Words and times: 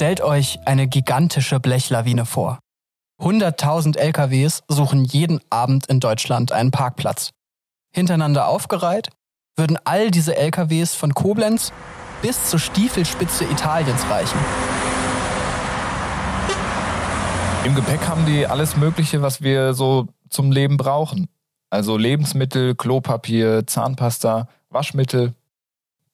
Stellt 0.00 0.22
euch 0.22 0.58
eine 0.64 0.88
gigantische 0.88 1.60
Blechlawine 1.60 2.24
vor. 2.24 2.58
100.000 3.20 3.98
LKWs 3.98 4.62
suchen 4.66 5.04
jeden 5.04 5.42
Abend 5.50 5.88
in 5.88 6.00
Deutschland 6.00 6.52
einen 6.52 6.70
Parkplatz. 6.70 7.32
Hintereinander 7.94 8.48
aufgereiht 8.48 9.10
würden 9.58 9.78
all 9.84 10.10
diese 10.10 10.34
LKWs 10.38 10.94
von 10.94 11.12
Koblenz 11.12 11.74
bis 12.22 12.48
zur 12.48 12.58
Stiefelspitze 12.58 13.44
Italiens 13.44 14.08
reichen. 14.08 14.38
Im 17.66 17.74
Gepäck 17.74 18.08
haben 18.08 18.24
die 18.24 18.46
alles 18.46 18.78
Mögliche, 18.78 19.20
was 19.20 19.42
wir 19.42 19.74
so 19.74 20.08
zum 20.30 20.50
Leben 20.50 20.78
brauchen. 20.78 21.28
Also 21.68 21.98
Lebensmittel, 21.98 22.74
Klopapier, 22.74 23.66
Zahnpasta, 23.66 24.48
Waschmittel. 24.70 25.34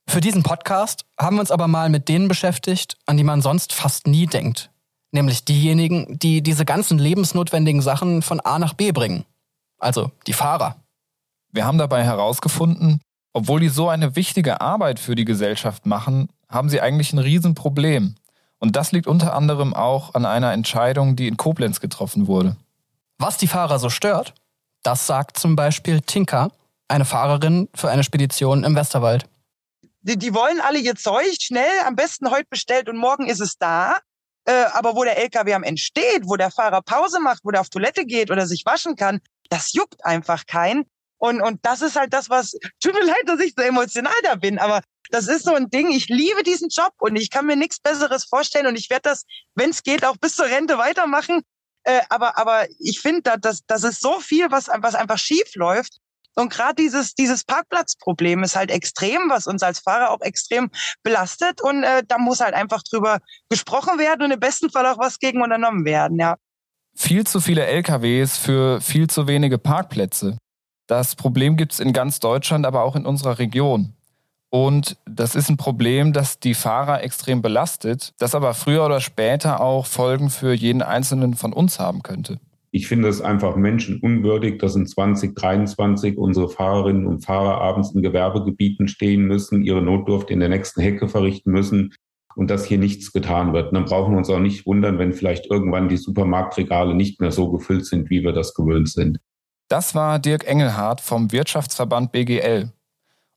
Für 0.08 0.20
diesen 0.20 0.42
Podcast 0.42 1.04
haben 1.18 1.36
wir 1.36 1.40
uns 1.40 1.50
aber 1.50 1.68
mal 1.68 1.88
mit 1.88 2.08
denen 2.08 2.28
beschäftigt, 2.28 2.96
an 3.06 3.16
die 3.16 3.24
man 3.24 3.42
sonst 3.42 3.72
fast 3.72 4.06
nie 4.06 4.26
denkt. 4.26 4.70
Nämlich 5.12 5.44
diejenigen, 5.44 6.18
die 6.18 6.42
diese 6.42 6.64
ganzen 6.64 6.98
lebensnotwendigen 6.98 7.82
Sachen 7.82 8.22
von 8.22 8.40
A 8.40 8.58
nach 8.58 8.74
B 8.74 8.92
bringen. 8.92 9.24
Also 9.78 10.10
die 10.26 10.32
Fahrer. 10.32 10.76
Wir 11.52 11.64
haben 11.64 11.78
dabei 11.78 12.04
herausgefunden, 12.04 13.00
obwohl 13.32 13.60
die 13.60 13.68
so 13.68 13.88
eine 13.88 14.16
wichtige 14.16 14.60
Arbeit 14.60 14.98
für 14.98 15.14
die 15.14 15.24
Gesellschaft 15.24 15.86
machen, 15.86 16.28
haben 16.48 16.68
sie 16.68 16.80
eigentlich 16.80 17.12
ein 17.12 17.18
Riesenproblem. 17.18 18.14
Und 18.58 18.76
das 18.76 18.92
liegt 18.92 19.06
unter 19.06 19.34
anderem 19.34 19.74
auch 19.74 20.14
an 20.14 20.24
einer 20.24 20.52
Entscheidung, 20.52 21.16
die 21.16 21.28
in 21.28 21.36
Koblenz 21.36 21.80
getroffen 21.80 22.26
wurde. 22.26 22.56
Was 23.18 23.36
die 23.36 23.46
Fahrer 23.46 23.78
so 23.78 23.90
stört, 23.90 24.34
das 24.82 25.06
sagt 25.06 25.38
zum 25.38 25.56
Beispiel 25.56 26.00
Tinka, 26.00 26.50
eine 26.88 27.04
Fahrerin 27.04 27.68
für 27.74 27.90
eine 27.90 28.04
Spedition 28.04 28.64
im 28.64 28.74
Westerwald. 28.74 29.26
Die, 30.06 30.16
die 30.16 30.32
wollen 30.34 30.60
alle 30.60 30.78
ihr 30.78 30.94
Zeug 30.94 31.36
schnell, 31.40 31.80
am 31.84 31.96
besten 31.96 32.30
heute 32.30 32.46
bestellt 32.48 32.88
und 32.88 32.96
morgen 32.96 33.26
ist 33.26 33.40
es 33.40 33.58
da. 33.58 33.98
Äh, 34.44 34.66
aber 34.72 34.94
wo 34.94 35.02
der 35.02 35.18
LKW 35.18 35.54
am 35.54 35.64
Ende 35.64 35.80
steht, 35.80 36.22
wo 36.26 36.36
der 36.36 36.52
Fahrer 36.52 36.80
Pause 36.80 37.18
macht, 37.18 37.40
wo 37.42 37.50
der 37.50 37.60
auf 37.60 37.70
Toilette 37.70 38.06
geht 38.06 38.30
oder 38.30 38.46
sich 38.46 38.64
waschen 38.64 38.94
kann, 38.94 39.20
das 39.50 39.72
juckt 39.72 40.04
einfach 40.04 40.46
keinen. 40.46 40.84
Und, 41.18 41.42
und 41.42 41.58
das 41.66 41.82
ist 41.82 41.96
halt 41.96 42.12
das, 42.12 42.30
was, 42.30 42.52
tut 42.80 42.94
mir 42.94 43.04
leid, 43.04 43.22
dass 43.24 43.40
ich 43.40 43.54
so 43.56 43.62
emotional 43.62 44.14
da 44.22 44.36
bin, 44.36 44.60
aber 44.60 44.82
das 45.10 45.26
ist 45.26 45.44
so 45.44 45.54
ein 45.54 45.70
Ding. 45.70 45.90
Ich 45.90 46.08
liebe 46.08 46.44
diesen 46.44 46.68
Job 46.68 46.92
und 46.98 47.16
ich 47.16 47.30
kann 47.30 47.46
mir 47.46 47.56
nichts 47.56 47.80
Besseres 47.80 48.24
vorstellen 48.24 48.68
und 48.68 48.76
ich 48.76 48.90
werde 48.90 49.10
das, 49.10 49.24
wenn 49.56 49.70
es 49.70 49.82
geht, 49.82 50.04
auch 50.04 50.16
bis 50.16 50.36
zur 50.36 50.46
Rente 50.46 50.78
weitermachen. 50.78 51.42
Äh, 51.82 52.02
aber, 52.10 52.38
aber 52.38 52.66
ich 52.78 53.00
finde, 53.00 53.22
da, 53.22 53.36
das, 53.36 53.64
das 53.66 53.82
ist 53.82 54.00
so 54.00 54.20
viel, 54.20 54.52
was, 54.52 54.68
was 54.68 54.94
einfach 54.94 55.18
schief 55.18 55.54
läuft. 55.54 55.98
Und 56.36 56.52
gerade 56.52 56.74
dieses, 56.74 57.14
dieses 57.14 57.44
Parkplatzproblem 57.44 58.42
ist 58.42 58.56
halt 58.56 58.70
extrem, 58.70 59.28
was 59.28 59.46
uns 59.46 59.62
als 59.62 59.80
Fahrer 59.80 60.10
auch 60.10 60.20
extrem 60.20 60.70
belastet. 61.02 61.62
Und 61.62 61.82
äh, 61.82 62.02
da 62.06 62.18
muss 62.18 62.40
halt 62.40 62.54
einfach 62.54 62.82
drüber 62.82 63.18
gesprochen 63.48 63.98
werden 63.98 64.22
und 64.22 64.30
im 64.30 64.40
besten 64.40 64.70
Fall 64.70 64.86
auch 64.86 64.98
was 64.98 65.18
gegen 65.18 65.42
unternommen 65.42 65.84
werden, 65.84 66.18
ja. 66.18 66.36
Viel 66.94 67.26
zu 67.26 67.40
viele 67.40 67.66
LKWs 67.66 68.38
für 68.38 68.80
viel 68.80 69.08
zu 69.08 69.26
wenige 69.26 69.58
Parkplätze. 69.58 70.38
Das 70.86 71.16
Problem 71.16 71.56
gibt 71.56 71.72
es 71.72 71.80
in 71.80 71.92
ganz 71.92 72.20
Deutschland, 72.20 72.64
aber 72.64 72.82
auch 72.82 72.96
in 72.96 73.06
unserer 73.06 73.38
Region. 73.38 73.94
Und 74.50 74.96
das 75.04 75.34
ist 75.34 75.50
ein 75.50 75.56
Problem, 75.56 76.12
das 76.12 76.38
die 76.38 76.54
Fahrer 76.54 77.02
extrem 77.02 77.42
belastet, 77.42 78.14
das 78.18 78.34
aber 78.34 78.54
früher 78.54 78.86
oder 78.86 79.00
später 79.00 79.60
auch 79.60 79.86
Folgen 79.86 80.30
für 80.30 80.54
jeden 80.54 80.82
Einzelnen 80.82 81.34
von 81.34 81.52
uns 81.52 81.80
haben 81.80 82.02
könnte. 82.02 82.38
Ich 82.70 82.88
finde 82.88 83.08
es 83.08 83.20
einfach 83.20 83.56
menschenunwürdig, 83.56 84.58
dass 84.58 84.76
in 84.76 84.86
2023 84.86 86.18
unsere 86.18 86.48
Fahrerinnen 86.48 87.06
und 87.06 87.24
Fahrer 87.24 87.60
abends 87.60 87.92
in 87.92 88.02
Gewerbegebieten 88.02 88.88
stehen 88.88 89.22
müssen, 89.22 89.62
ihre 89.62 89.82
Notdurft 89.82 90.30
in 90.30 90.40
der 90.40 90.48
nächsten 90.48 90.80
Hecke 90.80 91.08
verrichten 91.08 91.52
müssen 91.52 91.94
und 92.34 92.50
dass 92.50 92.66
hier 92.66 92.78
nichts 92.78 93.12
getan 93.12 93.52
wird. 93.52 93.68
Und 93.68 93.74
dann 93.74 93.84
brauchen 93.86 94.12
wir 94.12 94.18
uns 94.18 94.30
auch 94.30 94.38
nicht 94.38 94.66
wundern, 94.66 94.98
wenn 94.98 95.12
vielleicht 95.12 95.46
irgendwann 95.50 95.88
die 95.88 95.96
Supermarktregale 95.96 96.94
nicht 96.94 97.20
mehr 97.20 97.32
so 97.32 97.50
gefüllt 97.50 97.86
sind, 97.86 98.10
wie 98.10 98.22
wir 98.22 98.32
das 98.32 98.54
gewöhnt 98.54 98.90
sind. 98.90 99.18
Das 99.68 99.94
war 99.94 100.18
Dirk 100.18 100.46
Engelhardt 100.46 101.00
vom 101.00 101.32
Wirtschaftsverband 101.32 102.12
BGL. 102.12 102.70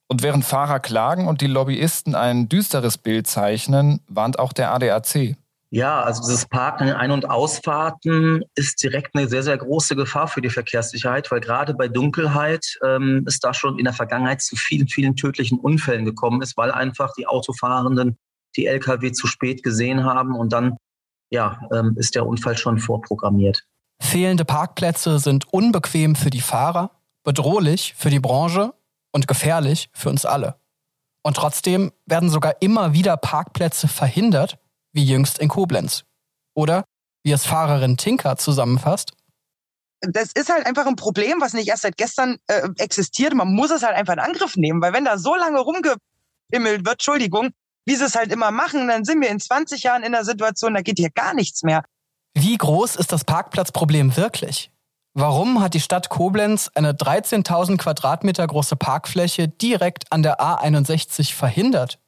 Und 0.07 0.23
während 0.23 0.43
Fahrer 0.43 0.79
klagen 0.79 1.27
und 1.27 1.41
die 1.41 1.47
Lobbyisten 1.47 2.13
ein 2.13 2.49
düsteres 2.49 2.97
Bild 2.97 3.27
zeichnen, 3.27 4.01
warnt 4.07 4.37
auch 4.37 4.53
der 4.53 4.73
ADAC. 4.73 5.37
Ja, 5.71 6.01
also 6.01 6.21
dieses 6.23 6.47
Parken 6.47 6.87
in 6.87 6.95
Ein- 6.95 7.11
und 7.11 7.29
Ausfahrten 7.29 8.43
ist 8.55 8.81
direkt 8.81 9.15
eine 9.15 9.27
sehr, 9.27 9.43
sehr 9.43 9.57
große 9.57 9.95
Gefahr 9.95 10.27
für 10.27 10.41
die 10.41 10.49
Verkehrssicherheit, 10.49 11.29
weil 11.29 11.41
gerade 11.41 11.75
bei 11.75 11.87
Dunkelheit 11.87 12.79
ähm, 12.83 13.23
es 13.27 13.39
da 13.39 13.53
schon 13.53 13.77
in 13.77 13.85
der 13.85 13.93
Vergangenheit 13.93 14.41
zu 14.41 14.55
vielen, 14.55 14.87
vielen 14.87 15.15
tödlichen 15.15 15.59
Unfällen 15.59 16.05
gekommen 16.05 16.41
ist, 16.41 16.57
weil 16.57 16.71
einfach 16.71 17.13
die 17.13 17.27
Autofahrenden 17.27 18.17
die 18.55 18.65
Lkw 18.65 19.11
zu 19.11 19.27
spät 19.27 19.61
gesehen 19.61 20.03
haben 20.03 20.35
und 20.35 20.53
dann 20.53 20.77
ja, 21.29 21.59
ähm, 21.71 21.95
ist 21.97 22.15
der 22.15 22.25
Unfall 22.25 22.57
schon 22.57 22.79
vorprogrammiert. 22.79 23.63
Fehlende 24.01 24.45
Parkplätze 24.45 25.19
sind 25.19 25.53
unbequem 25.53 26.15
für 26.15 26.31
die 26.31 26.41
Fahrer, 26.41 26.91
bedrohlich 27.23 27.93
für 27.95 28.09
die 28.09 28.19
Branche 28.19 28.73
und 29.11 29.27
gefährlich 29.27 29.89
für 29.93 30.09
uns 30.09 30.25
alle. 30.25 30.55
Und 31.21 31.35
trotzdem 31.35 31.91
werden 32.07 32.29
sogar 32.29 32.61
immer 32.61 32.93
wieder 32.93 33.17
Parkplätze 33.17 33.87
verhindert, 33.87 34.57
wie 34.93 35.05
jüngst 35.05 35.39
in 35.39 35.49
Koblenz. 35.49 36.03
Oder, 36.53 36.85
wie 37.23 37.31
es 37.31 37.45
Fahrerin 37.45 37.97
Tinker 37.97 38.37
zusammenfasst, 38.37 39.13
das 40.01 40.31
ist 40.31 40.49
halt 40.49 40.65
einfach 40.65 40.85
ein 40.85 40.95
Problem, 40.95 41.41
was 41.41 41.53
nicht 41.53 41.67
erst 41.67 41.81
seit 41.81 41.97
gestern 41.97 42.37
äh, 42.47 42.69
existiert. 42.77 43.33
Man 43.33 43.53
muss 43.53 43.71
es 43.71 43.83
halt 43.83 43.95
einfach 43.95 44.13
in 44.13 44.19
Angriff 44.19 44.55
nehmen, 44.55 44.81
weil 44.81 44.93
wenn 44.93 45.05
da 45.05 45.17
so 45.17 45.35
lange 45.35 45.59
rumgehimmelt 45.59 46.85
wird, 46.85 46.93
Entschuldigung, 46.93 47.49
wie 47.85 47.95
sie 47.95 48.05
es 48.05 48.15
halt 48.15 48.31
immer 48.31 48.51
machen, 48.51 48.87
dann 48.87 49.03
sind 49.03 49.21
wir 49.21 49.29
in 49.29 49.39
20 49.39 49.83
Jahren 49.83 50.03
in 50.03 50.11
der 50.11 50.23
Situation, 50.23 50.73
da 50.73 50.81
geht 50.81 50.99
hier 50.99 51.09
gar 51.09 51.33
nichts 51.33 51.63
mehr. 51.63 51.83
Wie 52.33 52.55
groß 52.55 52.95
ist 52.95 53.11
das 53.11 53.25
Parkplatzproblem 53.25 54.15
wirklich? 54.15 54.71
Warum 55.13 55.61
hat 55.61 55.73
die 55.73 55.79
Stadt 55.79 56.09
Koblenz 56.09 56.69
eine 56.75 56.93
13.000 56.93 57.77
Quadratmeter 57.77 58.45
große 58.45 58.75
Parkfläche 58.75 59.47
direkt 59.47 60.11
an 60.11 60.23
der 60.23 60.39
A61 60.39 61.33
verhindert? 61.33 61.99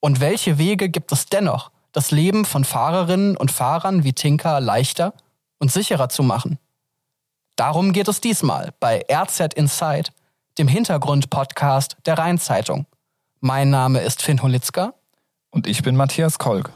Und 0.00 0.20
welche 0.20 0.56
Wege 0.56 0.88
gibt 0.88 1.12
es 1.12 1.26
dennoch, 1.26 1.70
das 1.92 2.10
Leben 2.10 2.44
von 2.44 2.64
Fahrerinnen 2.64 3.36
und 3.36 3.50
Fahrern 3.50 4.04
wie 4.04 4.12
Tinka 4.12 4.58
leichter 4.58 5.12
und 5.58 5.70
sicherer 5.70 6.08
zu 6.08 6.22
machen? 6.22 6.58
Darum 7.56 7.92
geht 7.92 8.08
es 8.08 8.20
diesmal 8.20 8.72
bei 8.80 9.04
RZ 9.12 9.54
Inside, 9.54 10.10
dem 10.58 10.68
Hintergrund-Podcast 10.68 11.96
der 12.06 12.18
Rheinzeitung. 12.18 12.86
Mein 13.40 13.70
Name 13.70 14.00
ist 14.00 14.22
Finn 14.22 14.42
Holitzka. 14.42 14.94
Und 15.50 15.66
ich 15.66 15.82
bin 15.82 15.96
Matthias 15.96 16.38
Kolk. 16.38 16.70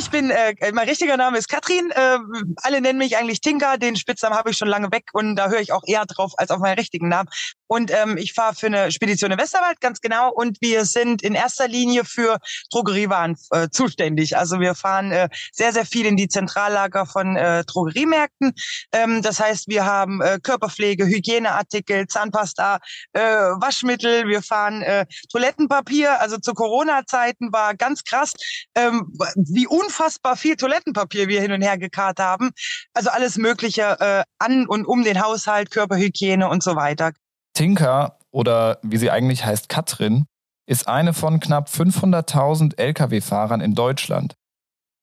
Ich 0.00 0.10
bin, 0.10 0.30
äh, 0.30 0.54
mein 0.72 0.88
richtiger 0.88 1.18
Name 1.18 1.36
ist 1.36 1.48
Katrin. 1.48 1.90
Äh, 1.90 2.18
alle 2.56 2.80
nennen 2.80 2.98
mich 2.98 3.18
eigentlich 3.18 3.42
Tinka. 3.42 3.76
Den 3.76 3.96
Spitznamen 3.96 4.36
habe 4.36 4.50
ich 4.50 4.56
schon 4.56 4.68
lange 4.68 4.90
weg 4.92 5.10
und 5.12 5.36
da 5.36 5.50
höre 5.50 5.60
ich 5.60 5.72
auch 5.72 5.82
eher 5.86 6.06
drauf 6.06 6.32
als 6.38 6.50
auf 6.50 6.58
meinen 6.58 6.78
richtigen 6.78 7.08
Namen. 7.08 7.28
Und 7.72 7.92
ähm, 7.92 8.16
ich 8.16 8.32
fahre 8.32 8.56
für 8.56 8.66
eine 8.66 8.90
Spedition 8.90 9.30
im 9.30 9.38
Westerwald, 9.38 9.80
ganz 9.80 10.00
genau. 10.00 10.32
Und 10.32 10.58
wir 10.60 10.84
sind 10.84 11.22
in 11.22 11.34
erster 11.36 11.68
Linie 11.68 12.04
für 12.04 12.38
Drogeriewaren 12.72 13.36
äh, 13.52 13.68
zuständig. 13.70 14.36
Also 14.36 14.58
wir 14.58 14.74
fahren 14.74 15.12
äh, 15.12 15.28
sehr, 15.52 15.72
sehr 15.72 15.86
viel 15.86 16.04
in 16.04 16.16
die 16.16 16.26
Zentrallager 16.26 17.06
von 17.06 17.36
äh, 17.36 17.62
Drogeriemärkten. 17.64 18.54
Ähm, 18.90 19.22
das 19.22 19.38
heißt, 19.38 19.68
wir 19.68 19.84
haben 19.86 20.20
äh, 20.20 20.40
Körperpflege, 20.42 21.06
Hygieneartikel, 21.06 22.08
Zahnpasta, 22.08 22.80
äh, 23.12 23.20
Waschmittel. 23.20 24.26
Wir 24.26 24.42
fahren 24.42 24.82
äh, 24.82 25.06
Toilettenpapier. 25.30 26.20
Also 26.20 26.38
zu 26.38 26.54
Corona-Zeiten 26.54 27.52
war 27.52 27.76
ganz 27.76 28.02
krass, 28.02 28.32
ähm, 28.74 29.12
wie 29.36 29.68
unfassbar 29.68 30.36
viel 30.36 30.56
Toilettenpapier 30.56 31.28
wir 31.28 31.40
hin 31.40 31.52
und 31.52 31.62
her 31.62 31.78
gekarrt 31.78 32.18
haben. 32.18 32.50
Also 32.94 33.10
alles 33.10 33.36
Mögliche 33.36 33.96
äh, 34.00 34.24
an 34.40 34.66
und 34.66 34.86
um 34.86 35.04
den 35.04 35.22
Haushalt, 35.22 35.70
Körperhygiene 35.70 36.48
und 36.48 36.64
so 36.64 36.74
weiter. 36.74 37.12
Tinka 37.54 38.18
oder 38.30 38.78
wie 38.82 38.96
sie 38.96 39.10
eigentlich 39.10 39.44
heißt 39.44 39.68
Katrin, 39.68 40.26
ist 40.66 40.86
eine 40.88 41.12
von 41.12 41.40
knapp 41.40 41.68
500.000 41.68 42.78
Lkw-Fahrern 42.78 43.60
in 43.60 43.74
Deutschland. 43.74 44.34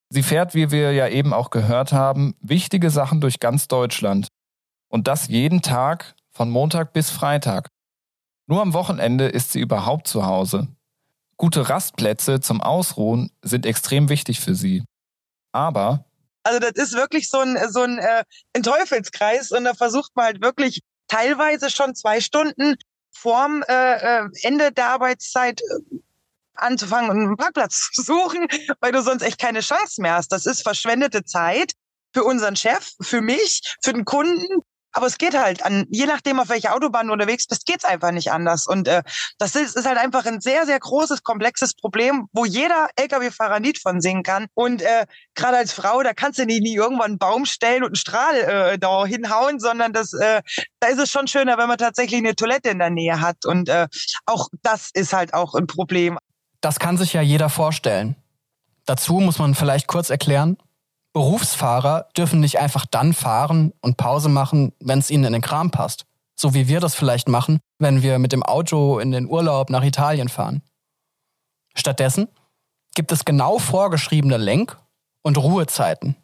Sie 0.10 0.24
fährt, 0.24 0.56
wie 0.56 0.72
wir 0.72 0.94
ja 0.94 1.10
eben 1.10 1.34
auch 1.34 1.50
gehört 1.50 1.92
haben, 1.92 2.36
wichtige 2.40 2.90
Sachen 2.90 3.20
durch 3.20 3.40
ganz 3.40 3.68
Deutschland. 3.68 4.30
Und 4.90 5.08
das 5.08 5.28
jeden 5.28 5.62
Tag 5.62 6.16
von 6.32 6.50
Montag 6.50 6.94
bis 6.94 7.10
Freitag. 7.10 7.68
Nur 8.48 8.62
am 8.62 8.74
Wochenende 8.74 9.28
ist 9.28 9.52
sie 9.52 9.60
überhaupt 9.60 10.08
zu 10.08 10.26
Hause. 10.26 10.70
Gute 11.36 11.70
Rastplätze 11.70 12.40
zum 12.40 12.62
Ausruhen 12.62 13.32
sind 13.42 13.66
extrem 13.66 14.08
wichtig 14.08 14.40
für 14.40 14.56
sie. 14.56 14.86
Aber 15.52 16.06
also 16.44 16.60
das 16.60 16.72
ist 16.72 16.94
wirklich 16.94 17.30
so 17.30 17.40
ein 17.40 17.58
so 17.70 17.82
ein, 17.82 17.98
äh, 18.00 18.24
ein 18.54 18.64
Teufelskreis 18.64 19.52
und 19.52 19.66
da 19.66 19.74
versucht 19.74 20.16
man 20.16 20.26
halt 20.26 20.42
wirklich 20.42 20.82
teilweise 21.08 21.70
schon 21.70 21.96
zwei 21.96 22.22
Stunden 22.22 22.76
vorm 23.12 23.64
äh, 23.68 24.24
äh, 24.24 24.30
Ende 24.44 24.72
der 24.72 24.90
Arbeitszeit 24.90 25.62
äh, 25.62 25.98
anzufangen 26.54 27.10
und 27.10 27.18
einen 27.18 27.38
Parkplatz 27.38 27.90
zu 27.94 28.02
suchen, 28.04 28.48
weil 28.80 28.92
du 28.92 29.02
sonst 29.02 29.24
echt 29.24 29.40
keine 29.40 29.62
Chance 29.62 30.02
mehr 30.02 30.16
hast. 30.16 30.32
Das 30.32 30.46
ist 30.46 30.62
verschwendete 30.62 31.24
Zeit 31.24 31.74
für 32.14 32.24
unseren 32.24 32.56
Chef, 32.56 32.94
für 33.02 33.22
mich, 33.22 33.62
für 33.84 33.94
den 33.94 34.06
Kunden. 34.06 34.62
Aber 34.98 35.06
es 35.06 35.20
geht 35.20 35.38
halt 35.38 35.64
an, 35.64 35.86
je 35.92 36.08
nachdem, 36.08 36.40
auf 36.40 36.50
welcher 36.50 36.74
Autobahn 36.74 37.06
du 37.06 37.14
unterwegs 37.14 37.46
bist, 37.46 37.68
geht's 37.68 37.86
einfach 37.86 38.10
nicht 38.10 38.32
anders. 38.32 38.66
Und 38.66 38.88
äh, 38.88 39.04
das 39.38 39.56
ist, 39.56 39.76
ist 39.76 39.86
halt 39.86 40.00
einfach 40.00 40.26
ein 40.26 40.42
sehr, 40.42 40.66
sehr 40.66 40.80
großes, 40.80 41.22
komplexes 41.22 41.76
Problem, 41.76 42.26
wo 42.34 42.46
jeder 42.46 42.88
Lkw-Fahrer 42.96 43.60
nicht 43.60 43.80
von 43.80 44.02
singen 44.02 44.24
kann. 44.24 44.48
Und 44.56 44.82
äh, 44.82 45.06
gerade 45.36 45.58
als 45.58 45.72
Frau, 45.72 46.02
da 46.02 46.16
kannst 46.16 46.40
du 46.40 46.48
nie, 46.48 46.62
nie 46.62 46.74
irgendwann 46.74 47.12
einen 47.12 47.20
Baum 47.20 47.46
stellen 47.46 47.84
und 47.84 47.90
einen 47.90 47.96
Strahl 47.96 48.38
äh, 48.38 48.80
da 48.80 49.06
hinhauen, 49.06 49.60
sondern 49.60 49.94
das, 49.94 50.14
äh, 50.14 50.42
da 50.80 50.88
ist 50.88 50.98
es 50.98 51.12
schon 51.12 51.28
schöner, 51.28 51.60
wenn 51.60 51.68
man 51.68 51.78
tatsächlich 51.78 52.18
eine 52.18 52.36
Toilette 52.36 52.70
in 52.70 52.80
der 52.80 52.90
Nähe 52.90 53.22
hat. 53.22 53.46
Und 53.46 53.70
äh, 53.70 53.88
auch 54.26 54.48
das 54.64 54.90
ist 54.96 55.14
halt 55.14 55.36
auch 55.36 55.54
ein 55.54 55.68
Problem. 55.68 56.18
Das 56.60 56.80
kann 56.80 56.98
sich 56.98 57.14
ja 57.14 57.22
jeder 57.22 57.50
vorstellen. 57.50 58.16
Dazu 58.88 59.20
muss 59.20 59.38
man 59.38 59.54
vielleicht 59.54 59.86
kurz 59.86 60.10
erklären, 60.10 60.58
Berufsfahrer 61.18 62.06
dürfen 62.16 62.42
nicht 62.42 62.60
einfach 62.60 62.86
dann 62.86 63.12
fahren 63.12 63.74
und 63.82 63.98
Pause 63.98 64.30
machen, 64.30 64.74
wenn 64.80 65.00
es 65.00 65.10
ihnen 65.10 65.24
in 65.24 65.34
den 65.34 65.42
Kram 65.42 65.72
passt. 65.72 66.06
So 66.36 66.54
wie 66.54 66.68
wir 66.68 66.80
das 66.80 66.94
vielleicht 66.94 67.28
machen, 67.28 67.60
wenn 67.80 68.04
wir 68.04 68.20
mit 68.20 68.34
dem 68.34 68.44
Auto 68.44 69.00
in 69.00 69.12
den 69.12 69.28
Urlaub 69.28 69.72
nach 69.72 69.84
Italien 69.84 70.30
fahren. 70.30 70.62
Stattdessen 71.74 72.28
gibt 72.94 73.12
es 73.12 73.26
genau 73.26 73.58
vorgeschriebene 73.58 74.38
Lenk- 74.38 74.78
und 75.24 75.40
Ruhezeiten. 75.40 76.18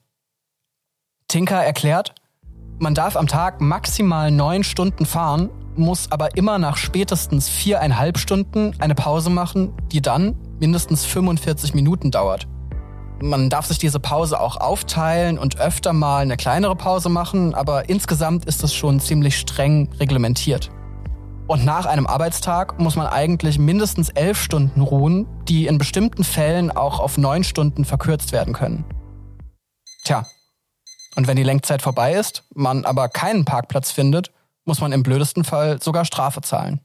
Tinker 1.28 1.64
erklärt, 1.64 2.14
man 2.78 2.94
darf 2.94 3.16
am 3.16 3.26
Tag 3.26 3.62
maximal 3.62 4.30
neun 4.30 4.64
Stunden 4.64 5.08
fahren, 5.08 5.50
muss 5.76 6.12
aber 6.12 6.38
immer 6.38 6.60
nach 6.60 6.78
spätestens 6.78 7.50
viereinhalb 7.50 8.20
Stunden 8.20 8.80
eine 8.80 8.94
Pause 8.94 9.32
machen, 9.32 9.74
die 9.92 10.04
dann 10.04 10.36
mindestens 10.60 11.04
45 11.04 11.74
Minuten 11.74 12.12
dauert. 12.12 12.48
Man 13.24 13.50
darf 13.50 13.68
sich 13.68 13.78
diese 13.78 14.02
Pause 14.02 14.38
auch 14.38 14.58
aufteilen 14.58 15.40
und 15.40 15.58
öfter 15.58 15.94
mal 15.94 16.24
eine 16.24 16.36
kleinere 16.36 16.76
Pause 16.76 17.08
machen, 17.08 17.56
aber 17.56 17.88
insgesamt 17.88 18.44
ist 18.44 18.62
es 18.66 18.74
schon 18.74 19.00
ziemlich 19.00 19.38
streng 19.38 19.90
reglementiert. 19.98 20.72
Und 21.48 21.64
nach 21.64 21.86
einem 21.86 22.06
Arbeitstag 22.06 22.80
muss 22.80 22.98
man 22.98 23.08
eigentlich 23.08 23.58
mindestens 23.58 24.10
elf 24.10 24.42
Stunden 24.42 24.82
ruhen, 24.82 25.26
die 25.48 25.68
in 25.68 25.78
bestimmten 25.78 26.26
Fällen 26.26 26.70
auch 26.70 27.00
auf 27.00 27.18
neun 27.18 27.46
Stunden 27.46 27.86
verkürzt 27.86 28.34
werden 28.34 28.54
können. 28.54 28.84
Tja, 30.04 30.26
und 31.16 31.26
wenn 31.26 31.38
die 31.38 31.44
Lenkzeit 31.44 31.82
vorbei 31.82 32.16
ist, 32.16 32.44
man 32.54 32.84
aber 32.84 33.08
keinen 33.08 33.46
Parkplatz 33.46 33.90
findet, 33.90 34.34
muss 34.66 34.82
man 34.82 34.92
im 34.92 35.02
blödesten 35.02 35.46
Fall 35.46 35.82
sogar 35.82 36.04
Strafe 36.04 36.42
zahlen. 36.42 36.82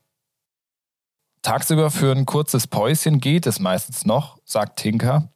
Tagsüber 1.42 1.90
für 1.90 2.12
ein 2.12 2.26
kurzes 2.26 2.68
Päuschen 2.68 3.18
geht 3.18 3.48
es 3.48 3.58
meistens 3.58 4.06
noch, 4.06 4.38
sagt 4.44 4.78
Tinker. 4.78 5.32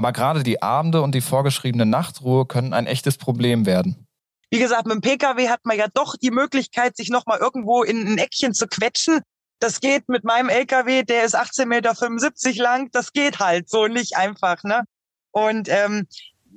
Aber 0.00 0.12
gerade 0.12 0.42
die 0.42 0.62
Abende 0.62 1.02
und 1.02 1.14
die 1.14 1.20
vorgeschriebene 1.20 1.84
Nachtruhe 1.84 2.46
können 2.46 2.72
ein 2.72 2.86
echtes 2.86 3.18
Problem 3.18 3.66
werden. 3.66 4.06
Wie 4.48 4.58
gesagt, 4.58 4.86
mit 4.86 4.94
dem 4.94 5.02
Pkw 5.02 5.50
hat 5.50 5.60
man 5.64 5.76
ja 5.76 5.88
doch 5.92 6.16
die 6.16 6.30
Möglichkeit, 6.30 6.96
sich 6.96 7.10
nochmal 7.10 7.38
irgendwo 7.38 7.82
in 7.82 8.06
ein 8.06 8.16
Eckchen 8.16 8.54
zu 8.54 8.66
quetschen. 8.66 9.20
Das 9.58 9.78
geht 9.78 10.08
mit 10.08 10.24
meinem 10.24 10.48
Lkw, 10.48 11.02
der 11.02 11.24
ist 11.24 11.36
18,75 11.36 11.66
Meter 11.66 12.62
lang. 12.62 12.88
Das 12.92 13.12
geht 13.12 13.40
halt 13.40 13.68
so 13.68 13.88
nicht 13.88 14.16
einfach, 14.16 14.64
ne? 14.64 14.84
Und 15.32 15.68
ähm, 15.68 16.06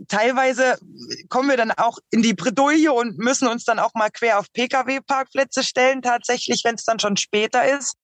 teilweise 0.07 0.77
kommen 1.27 1.49
wir 1.49 1.57
dann 1.57 1.71
auch 1.71 1.97
in 2.11 2.21
die 2.21 2.35
Bredouille 2.35 2.93
und 2.93 3.17
müssen 3.17 3.49
uns 3.49 3.65
dann 3.65 3.77
auch 3.77 3.93
mal 3.93 4.09
quer 4.09 4.39
auf 4.39 4.53
Pkw-Parkplätze 4.53 5.65
stellen, 5.65 6.01
tatsächlich, 6.01 6.61
wenn 6.63 6.75
es 6.75 6.85
dann 6.85 6.99
schon 6.99 7.17
später 7.17 7.65
ist 7.77 7.97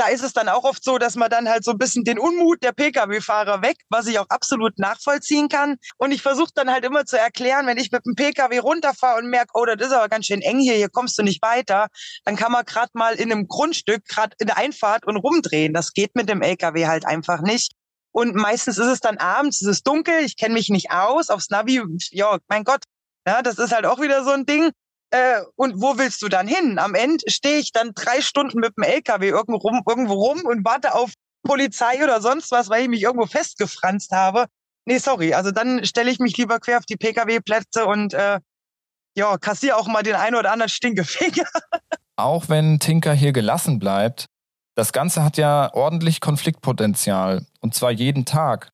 da 0.00 0.06
ist 0.06 0.22
es 0.22 0.32
dann 0.32 0.48
auch 0.48 0.64
oft 0.64 0.82
so, 0.82 0.96
dass 0.96 1.14
man 1.14 1.28
dann 1.28 1.46
halt 1.46 1.62
so 1.62 1.72
ein 1.72 1.78
bisschen 1.78 2.04
den 2.04 2.18
Unmut 2.18 2.62
der 2.62 2.72
Pkw-Fahrer 2.72 3.60
weckt, 3.60 3.82
was 3.90 4.06
ich 4.06 4.18
auch 4.18 4.28
absolut 4.30 4.78
nachvollziehen 4.78 5.50
kann. 5.50 5.76
Und 5.98 6.10
ich 6.10 6.22
versuche 6.22 6.52
dann 6.54 6.70
halt 6.70 6.86
immer 6.86 7.04
zu 7.04 7.18
erklären, 7.18 7.66
wenn 7.66 7.76
ich 7.76 7.92
mit 7.92 8.06
dem 8.06 8.14
Pkw 8.14 8.58
runterfahre 8.60 9.18
und 9.18 9.28
merke, 9.28 9.50
oh, 9.52 9.66
das 9.66 9.86
ist 9.86 9.92
aber 9.92 10.08
ganz 10.08 10.24
schön 10.24 10.40
eng 10.40 10.58
hier, 10.58 10.74
hier 10.74 10.88
kommst 10.88 11.18
du 11.18 11.22
nicht 11.22 11.42
weiter, 11.42 11.88
dann 12.24 12.36
kann 12.36 12.50
man 12.50 12.64
gerade 12.64 12.90
mal 12.94 13.14
in 13.14 13.30
einem 13.30 13.46
Grundstück, 13.46 14.06
gerade 14.06 14.34
in 14.38 14.46
der 14.46 14.56
Einfahrt 14.56 15.06
und 15.06 15.18
rumdrehen. 15.18 15.74
Das 15.74 15.92
geht 15.92 16.16
mit 16.16 16.30
dem 16.30 16.40
Lkw 16.40 16.86
halt 16.86 17.04
einfach 17.06 17.42
nicht. 17.42 17.72
Und 18.10 18.34
meistens 18.34 18.78
ist 18.78 18.86
es 18.86 19.00
dann 19.00 19.18
abends, 19.18 19.60
es 19.60 19.68
ist 19.68 19.86
dunkel, 19.86 20.24
ich 20.24 20.38
kenne 20.38 20.54
mich 20.54 20.70
nicht 20.70 20.90
aus, 20.90 21.28
aufs 21.28 21.50
Navi, 21.50 21.82
ja, 22.10 22.38
mein 22.48 22.64
Gott, 22.64 22.84
ja, 23.26 23.42
das 23.42 23.58
ist 23.58 23.72
halt 23.72 23.84
auch 23.84 24.00
wieder 24.00 24.24
so 24.24 24.30
ein 24.30 24.46
Ding. 24.46 24.70
Äh, 25.10 25.40
und 25.56 25.80
wo 25.80 25.98
willst 25.98 26.22
du 26.22 26.28
dann 26.28 26.46
hin? 26.46 26.78
Am 26.78 26.94
Ende 26.94 27.24
stehe 27.28 27.58
ich 27.58 27.72
dann 27.72 27.92
drei 27.94 28.20
Stunden 28.20 28.60
mit 28.60 28.76
dem 28.76 28.84
LKW 28.84 29.28
irgendwo 29.28 29.56
rum, 29.56 29.82
irgendwo 29.86 30.14
rum 30.14 30.44
und 30.44 30.64
warte 30.64 30.94
auf 30.94 31.12
Polizei 31.42 32.02
oder 32.02 32.20
sonst 32.20 32.50
was, 32.52 32.68
weil 32.68 32.82
ich 32.82 32.88
mich 32.88 33.02
irgendwo 33.02 33.26
festgefranst 33.26 34.12
habe. 34.12 34.46
Nee, 34.84 34.98
sorry. 34.98 35.34
Also 35.34 35.50
dann 35.50 35.84
stelle 35.84 36.10
ich 36.10 36.18
mich 36.18 36.36
lieber 36.36 36.60
quer 36.60 36.78
auf 36.78 36.86
die 36.86 36.96
Pkw-Plätze 36.96 37.86
und 37.86 38.14
äh, 38.14 38.38
ja, 39.16 39.36
kassiere 39.38 39.76
auch 39.76 39.88
mal 39.88 40.02
den 40.02 40.14
einen 40.14 40.36
oder 40.36 40.52
anderen 40.52 40.68
Stinkefinger. 40.68 41.46
Auch 42.16 42.48
wenn 42.48 42.78
Tinker 42.78 43.14
hier 43.14 43.32
gelassen 43.32 43.78
bleibt, 43.78 44.26
das 44.74 44.92
Ganze 44.92 45.24
hat 45.24 45.38
ja 45.38 45.72
ordentlich 45.72 46.20
Konfliktpotenzial. 46.20 47.46
Und 47.60 47.74
zwar 47.74 47.90
jeden 47.90 48.24
Tag. 48.24 48.70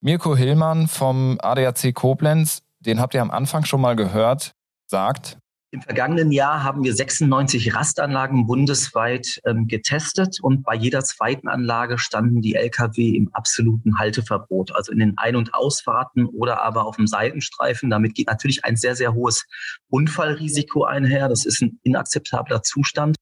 Mirko 0.00 0.34
Hillmann 0.36 0.88
vom 0.88 1.38
ADAC 1.40 1.94
Koblenz, 1.94 2.62
den 2.80 2.98
habt 2.98 3.14
ihr 3.14 3.22
am 3.22 3.30
Anfang 3.30 3.64
schon 3.64 3.80
mal 3.80 3.94
gehört, 3.94 4.52
sagt, 4.86 5.38
im 5.72 5.80
vergangenen 5.80 6.30
Jahr 6.32 6.62
haben 6.62 6.84
wir 6.84 6.94
96 6.94 7.74
Rastanlagen 7.74 8.46
bundesweit 8.46 9.40
ähm, 9.46 9.68
getestet 9.68 10.38
und 10.42 10.64
bei 10.64 10.74
jeder 10.74 11.02
zweiten 11.02 11.48
Anlage 11.48 11.96
standen 11.96 12.42
die 12.42 12.54
Lkw 12.54 13.16
im 13.16 13.30
absoluten 13.32 13.98
Halteverbot, 13.98 14.76
also 14.76 14.92
in 14.92 14.98
den 14.98 15.16
Ein- 15.16 15.34
und 15.34 15.54
Ausfahrten 15.54 16.26
oder 16.26 16.62
aber 16.62 16.84
auf 16.84 16.96
dem 16.96 17.06
Seitenstreifen. 17.06 17.88
Damit 17.88 18.14
geht 18.14 18.26
natürlich 18.26 18.66
ein 18.66 18.76
sehr, 18.76 18.94
sehr 18.94 19.14
hohes 19.14 19.46
Unfallrisiko 19.88 20.84
einher. 20.84 21.30
Das 21.30 21.46
ist 21.46 21.62
ein 21.62 21.80
inakzeptabler 21.82 22.62
Zustand. 22.62 23.16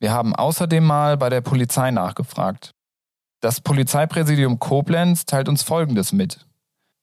Wir 0.00 0.12
haben 0.12 0.34
außerdem 0.34 0.82
mal 0.82 1.18
bei 1.18 1.28
der 1.28 1.42
Polizei 1.42 1.90
nachgefragt. 1.90 2.72
Das 3.40 3.60
Polizeipräsidium 3.60 4.58
Koblenz 4.58 5.26
teilt 5.26 5.50
uns 5.50 5.62
Folgendes 5.62 6.14
mit. 6.14 6.47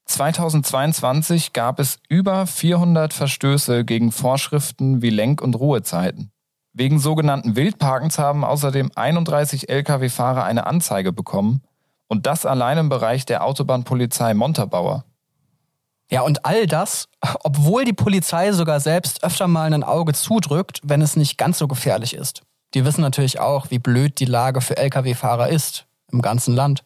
2022 0.06 1.54
gab 1.54 1.80
es 1.80 2.00
über 2.10 2.46
400 2.46 3.13
Verstöße 3.13 3.86
gegen 3.86 4.12
Vorschriften 4.12 5.02
wie 5.02 5.10
Lenk- 5.10 5.42
und 5.42 5.56
Ruhezeiten. 5.56 6.31
Wegen 6.74 7.00
sogenannten 7.00 7.56
Wildparkens 7.56 8.19
haben 8.19 8.44
außerdem 8.44 8.92
31 8.96 9.69
Lkw-Fahrer 9.69 10.44
eine 10.44 10.68
Anzeige 10.68 11.12
bekommen 11.12 11.62
und 12.07 12.25
das 12.25 12.46
allein 12.46 12.78
im 12.78 12.90
Bereich 12.90 13.25
der 13.25 13.44
Autobahnpolizei 13.44 14.34
Montabaur. 14.34 15.06
Ja, 16.12 16.22
und 16.22 16.46
all 16.46 16.68
das, 16.68 17.07
obwohl 17.44 17.83
die 17.83 17.94
Polizei 17.94 18.52
sogar 18.52 18.80
selbst 18.80 19.24
öfter 19.24 19.47
mal 19.47 19.74
ein 19.74 19.83
Auge 19.83 20.14
zudrückt, 20.14 20.81
wenn 20.83 21.02
es 21.02 21.16
nicht 21.16 21.38
ganz 21.38 21.57
so 21.57 21.68
gefährlich 21.68 22.14
ist. 22.14 22.44
Die 22.74 22.85
wissen 22.85 23.02
natürlich 23.02 23.40
auch, 23.40 23.71
wie 23.71 23.80
blöd 23.80 24.19
die 24.19 24.26
Lage 24.26 24.62
für 24.62 24.78
Lkw-Fahrer 24.78 25.50
ist 25.50 25.88
im 26.12 26.21
ganzen 26.21 26.54
Land. 26.54 26.83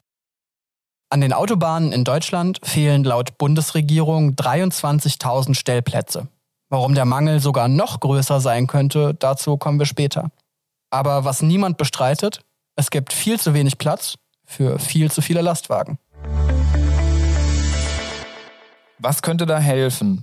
An 1.11 1.21
den 1.21 1.33
Autobahnen 1.33 1.91
in 1.91 2.03
Deutschland 2.03 2.59
fehlen 2.61 3.03
laut 3.03 3.39
Bundesregierung 3.39 4.35
23.000 4.35 5.55
Stellplätze. 5.55 6.27
Warum 6.69 6.93
der 6.93 7.05
Mangel 7.05 7.39
sogar 7.39 7.67
noch 7.67 7.99
größer 7.99 8.39
sein 8.39 8.67
könnte, 8.67 9.15
dazu 9.15 9.57
kommen 9.57 9.79
wir 9.79 9.87
später. 9.87 10.29
Aber 10.91 11.25
was 11.25 11.41
niemand 11.41 11.77
bestreitet, 11.77 12.41
es 12.75 12.91
gibt 12.91 13.11
viel 13.11 13.39
zu 13.39 13.55
wenig 13.55 13.79
Platz 13.79 14.17
für 14.45 14.77
viel 14.77 15.09
zu 15.09 15.23
viele 15.23 15.41
Lastwagen. 15.41 15.97
Was 18.99 19.23
könnte 19.23 19.47
da 19.47 19.57
helfen? 19.57 20.21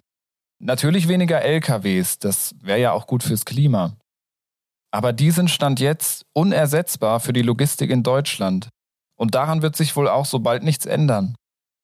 Natürlich 0.61 1.09
weniger 1.09 1.43
LKWs, 1.43 2.21
das 2.21 2.55
wäre 2.63 2.79
ja 2.79 2.93
auch 2.93 3.09
gut 3.09 3.25
fürs 3.25 3.45
Klima. 3.45 3.97
Aber 4.93 5.13
die 5.13 5.33
sind 5.33 5.51
Stand 5.51 5.81
jetzt 5.81 6.27
unersetzbar 6.33 7.19
für 7.19 7.33
die 7.33 7.43
Logistik 7.43 7.91
in 7.91 8.05
Deutschland. 8.05 8.69
Und 9.17 9.35
daran 9.35 9.63
wird 9.63 9.77
sich 9.77 9.97
wohl 9.97 10.09
auch 10.09 10.27
so 10.27 10.41
bald 10.41 10.63
nichts 10.63 10.87
ändern. 10.87 11.35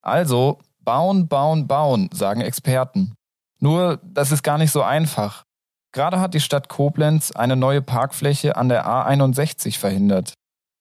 Also 0.02 0.58
bauen, 0.80 1.28
bauen, 1.28 1.66
bauen, 1.66 2.10
sagen 2.12 2.40
Experten. 2.40 3.14
Nur, 3.58 4.00
das 4.02 4.32
ist 4.32 4.42
gar 4.42 4.58
nicht 4.58 4.72
so 4.72 4.82
einfach. 4.82 5.44
Gerade 5.92 6.20
hat 6.20 6.34
die 6.34 6.40
Stadt 6.40 6.68
Koblenz 6.68 7.30
eine 7.32 7.56
neue 7.56 7.82
Parkfläche 7.82 8.56
an 8.56 8.68
der 8.68 8.86
A61 8.86 9.78
verhindert. 9.78 10.34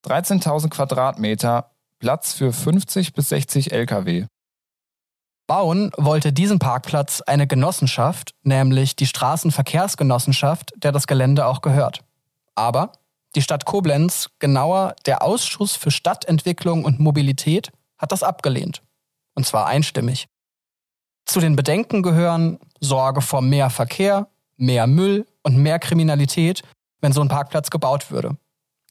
13.000 0.05 0.70
Quadratmeter, 0.70 1.72
Platz 2.00 2.34
für 2.34 2.51
50 2.51 3.13
bis 3.13 3.29
60 3.29 3.72
Lkw. 3.72 4.25
Bauen 5.48 5.91
wollte 5.98 6.31
diesen 6.31 6.60
Parkplatz 6.60 7.22
eine 7.22 7.46
Genossenschaft, 7.46 8.31
nämlich 8.43 8.96
die 8.96 9.05
Straßenverkehrsgenossenschaft, 9.05 10.72
der 10.77 10.91
das 10.91 11.08
Gelände 11.08 11.46
auch 11.46 11.62
gehört. 11.62 12.03
Aber 12.55 12.93
die 13.35 13.41
Stadt 13.41 13.65
Koblenz, 13.65 14.29
genauer 14.39 14.95
der 15.05 15.23
Ausschuss 15.23 15.75
für 15.75 15.91
Stadtentwicklung 15.91 16.83
und 16.83 17.00
Mobilität, 17.00 17.71
hat 17.97 18.11
das 18.11 18.23
abgelehnt. 18.23 18.81
Und 19.35 19.45
zwar 19.45 19.67
einstimmig. 19.67 20.27
Zu 21.25 21.39
den 21.39 21.55
Bedenken 21.55 22.03
gehören 22.03 22.59
Sorge 22.79 23.21
vor 23.21 23.41
mehr 23.41 23.69
Verkehr, 23.69 24.27
mehr 24.57 24.88
Müll 24.88 25.25
und 25.43 25.57
mehr 25.57 25.79
Kriminalität, 25.79 26.61
wenn 27.00 27.13
so 27.13 27.21
ein 27.21 27.29
Parkplatz 27.29 27.69
gebaut 27.69 28.11
würde. 28.11 28.38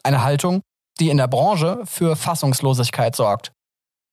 Eine 0.02 0.24
Haltung, 0.24 0.62
die 0.98 1.10
in 1.10 1.18
der 1.18 1.28
Branche 1.28 1.82
für 1.84 2.16
Fassungslosigkeit 2.16 3.14
sorgt. 3.14 3.52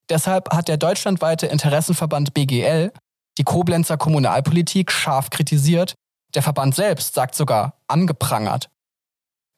Deshalb 0.10 0.54
hat 0.54 0.68
der 0.68 0.78
deutschlandweite 0.78 1.48
Interessenverband 1.48 2.34
BGL 2.34 2.92
die 3.38 3.44
Koblenzer 3.44 3.98
Kommunalpolitik 3.98 4.92
scharf 4.92 5.30
kritisiert, 5.30 5.94
der 6.34 6.42
Verband 6.42 6.76
selbst 6.76 7.14
sagt 7.14 7.36
sogar 7.36 7.80
angeprangert. 7.88 8.70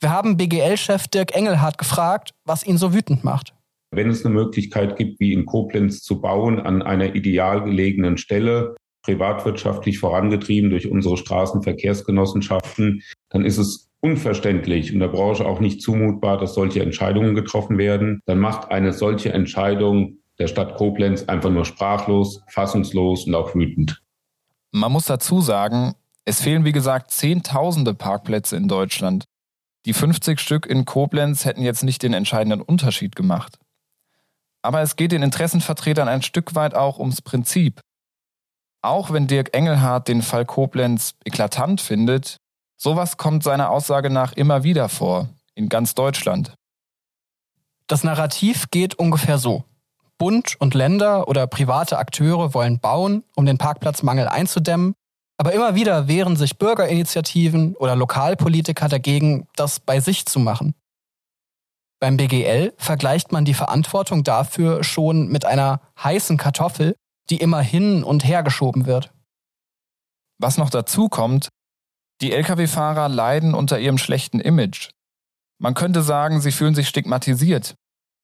Wir 0.02 0.12
haben 0.12 0.38
BGL-Chef 0.38 1.10
Dirk 1.10 1.36
Engelhardt 1.36 1.78
gefragt, 1.78 2.32
was 2.46 2.66
ihn 2.66 2.78
so 2.78 2.94
wütend 2.94 3.26
macht. 3.26 3.54
Wenn 3.92 4.10
es 4.10 4.24
eine 4.24 4.34
Möglichkeit 4.34 4.96
gibt, 4.96 5.20
wie 5.20 5.34
in 5.34 5.46
Koblenz 5.46 6.02
zu 6.02 6.22
bauen, 6.22 6.60
an 6.60 6.82
einer 6.82 7.16
ideal 7.16 7.64
gelegenen 7.64 8.18
Stelle, 8.18 8.76
privatwirtschaftlich 9.04 10.00
vorangetrieben 10.00 10.70
durch 10.70 10.90
unsere 10.90 11.18
Straßenverkehrsgenossenschaften, 11.18 13.02
dann 13.30 13.44
ist 13.44 13.58
es 13.58 13.90
unverständlich 14.00 14.94
und 14.94 15.00
der 15.00 15.10
Branche 15.10 15.46
auch 15.46 15.60
nicht 15.60 15.82
zumutbar, 15.82 16.38
dass 16.38 16.54
solche 16.54 16.82
Entscheidungen 16.82 17.36
getroffen 17.36 17.78
werden. 17.78 18.22
Dann 18.26 18.40
macht 18.40 18.72
eine 18.72 18.94
solche 18.94 19.34
Entscheidung 19.34 20.20
der 20.38 20.48
Stadt 20.48 20.76
Koblenz 20.76 21.24
einfach 21.24 21.50
nur 21.50 21.66
sprachlos, 21.66 22.42
fassungslos 22.48 23.26
und 23.28 23.36
auch 23.36 23.54
wütend. 23.54 24.02
Man 24.72 24.94
muss 24.94 25.06
dazu 25.06 25.42
sagen, 25.42 25.96
es 26.24 26.42
fehlen 26.42 26.64
wie 26.64 26.72
gesagt 26.72 27.12
Zehntausende 27.12 27.94
Parkplätze 27.94 28.56
in 28.56 28.70
Deutschland. 28.70 29.26
Die 29.86 29.94
50 29.94 30.40
Stück 30.40 30.66
in 30.66 30.86
Koblenz 30.86 31.46
hätten 31.46 31.62
jetzt 31.62 31.84
nicht 31.84 32.04
den 32.04 32.14
entscheidenden 32.14 32.62
Unterschied 32.62 33.16
gemacht. 33.16 33.58
Aber 34.62 34.82
es 34.82 34.96
geht 34.96 35.14
den 35.14 35.24
Interessenvertretern 35.24 36.08
ein 36.08 36.22
Stück 36.22 36.56
weit 36.56 36.76
auch 36.76 37.00
ums 37.00 37.22
Prinzip. 37.22 37.80
Auch 38.82 39.12
wenn 39.12 39.28
Dirk 39.28 39.54
Engelhardt 39.54 40.08
den 40.08 40.22
Fall 40.22 40.46
Koblenz 40.46 41.16
eklatant 41.24 41.82
findet, 41.82 42.38
sowas 42.78 43.18
kommt 43.18 43.44
seiner 43.44 43.70
Aussage 43.70 44.10
nach 44.10 44.34
immer 44.34 44.64
wieder 44.64 44.90
vor, 44.90 45.30
in 45.56 45.70
ganz 45.70 45.96
Deutschland. 45.96 46.54
Das 47.88 48.04
Narrativ 48.04 48.70
geht 48.70 48.96
ungefähr 48.96 49.38
so. 49.38 49.64
Bund 50.18 50.58
und 50.60 50.74
Länder 50.74 51.28
oder 51.30 51.48
private 51.48 51.98
Akteure 51.98 52.54
wollen 52.54 52.80
bauen, 52.80 53.24
um 53.36 53.46
den 53.46 53.58
Parkplatzmangel 53.58 54.28
einzudämmen, 54.28 54.94
aber 55.40 55.54
immer 55.54 55.74
wieder 55.74 56.10
wehren 56.10 56.36
sich 56.36 56.58
Bürgerinitiativen 56.58 57.76
oder 57.78 57.96
Lokalpolitiker 57.96 58.90
dagegen, 58.90 59.48
das 59.56 59.80
bei 59.80 60.02
sich 60.02 60.26
zu 60.26 60.38
machen. 60.38 60.76
Beim 62.02 62.18
BGL 62.18 62.74
vergleicht 62.78 63.32
man 63.32 63.46
die 63.46 63.54
Verantwortung 63.54 64.26
dafür 64.26 64.84
schon 64.84 65.30
mit 65.30 65.46
einer 65.46 65.80
heißen 66.04 66.36
Kartoffel, 66.36 66.94
die 67.30 67.38
immer 67.38 67.62
hin 67.62 68.04
und 68.04 68.26
her 68.26 68.44
geschoben 68.44 68.86
wird. 68.86 69.14
Was 70.40 70.58
noch 70.58 70.70
dazu 70.70 71.08
kommt, 71.08 71.48
die 72.22 72.34
Lkw-Fahrer 72.34 73.08
leiden 73.08 73.54
unter 73.54 73.80
ihrem 73.80 73.98
schlechten 73.98 74.42
Image. 74.42 74.90
Man 75.58 75.74
könnte 75.74 76.02
sagen, 76.02 76.42
sie 76.42 76.52
fühlen 76.52 76.76
sich 76.76 76.90
stigmatisiert. 76.90 77.76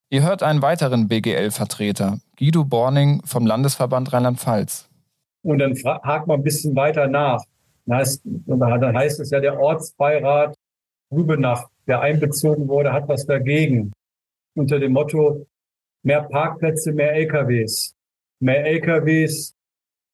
Ihr 0.10 0.24
hört 0.24 0.44
einen 0.44 0.62
weiteren 0.62 1.08
BGL-Vertreter, 1.08 2.20
Guido 2.38 2.66
Borning 2.66 3.26
vom 3.26 3.46
Landesverband 3.46 4.12
Rheinland-Pfalz. 4.12 4.90
Und 5.46 5.60
dann 5.60 5.74
hakt 5.74 6.28
man 6.28 6.40
ein 6.40 6.44
bisschen 6.44 6.76
weiter 6.76 7.08
nach. 7.08 7.44
Dann 7.86 7.98
heißt 8.00 9.20
es 9.20 9.30
ja, 9.30 9.40
der 9.40 9.60
Ortsbeirat 9.60 10.56
Rübenach, 11.12 11.70
der 11.88 12.02
einbezogen 12.02 12.68
wurde, 12.68 12.92
hat 12.92 13.08
was 13.08 13.26
dagegen. 13.26 13.92
Unter 14.56 14.80
dem 14.80 14.94
Motto, 14.94 15.46
mehr 16.04 16.24
Parkplätze, 16.24 16.92
mehr 16.92 17.14
LKWs 17.14 17.96
mehr 18.40 18.66
LKWs. 18.66 19.54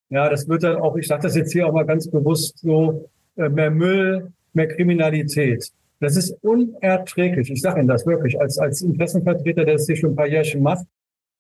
Ja, 0.10 0.30
das 0.30 0.48
wird 0.48 0.64
dann 0.64 0.78
auch, 0.78 0.96
ich 0.98 1.08
sage 1.08 1.24
das 1.24 1.36
jetzt 1.36 1.54
hier 1.54 1.68
auch 1.68 1.74
mal 1.74 1.86
ganz 1.86 2.10
bewusst 2.10 2.60
so, 2.60 3.10
äh, 3.38 3.50
mehr 3.50 3.72
Müll, 3.72 4.32
mehr 4.54 4.68
Kriminalität. 4.68 5.72
Das 6.00 6.18
ist 6.18 6.32
unerträglich. 6.42 7.50
Ich 7.52 7.62
sage 7.62 7.80
Ihnen 7.80 7.88
das 7.88 8.06
wirklich 8.06 8.40
als, 8.40 8.58
als 8.58 8.82
Interessenvertreter, 8.82 9.66
der 9.66 9.76
es 9.76 9.86
hier 9.86 9.96
schon 9.96 10.12
ein 10.12 10.16
paar 10.16 10.28
Jährchen 10.28 10.64
macht. 10.64 10.86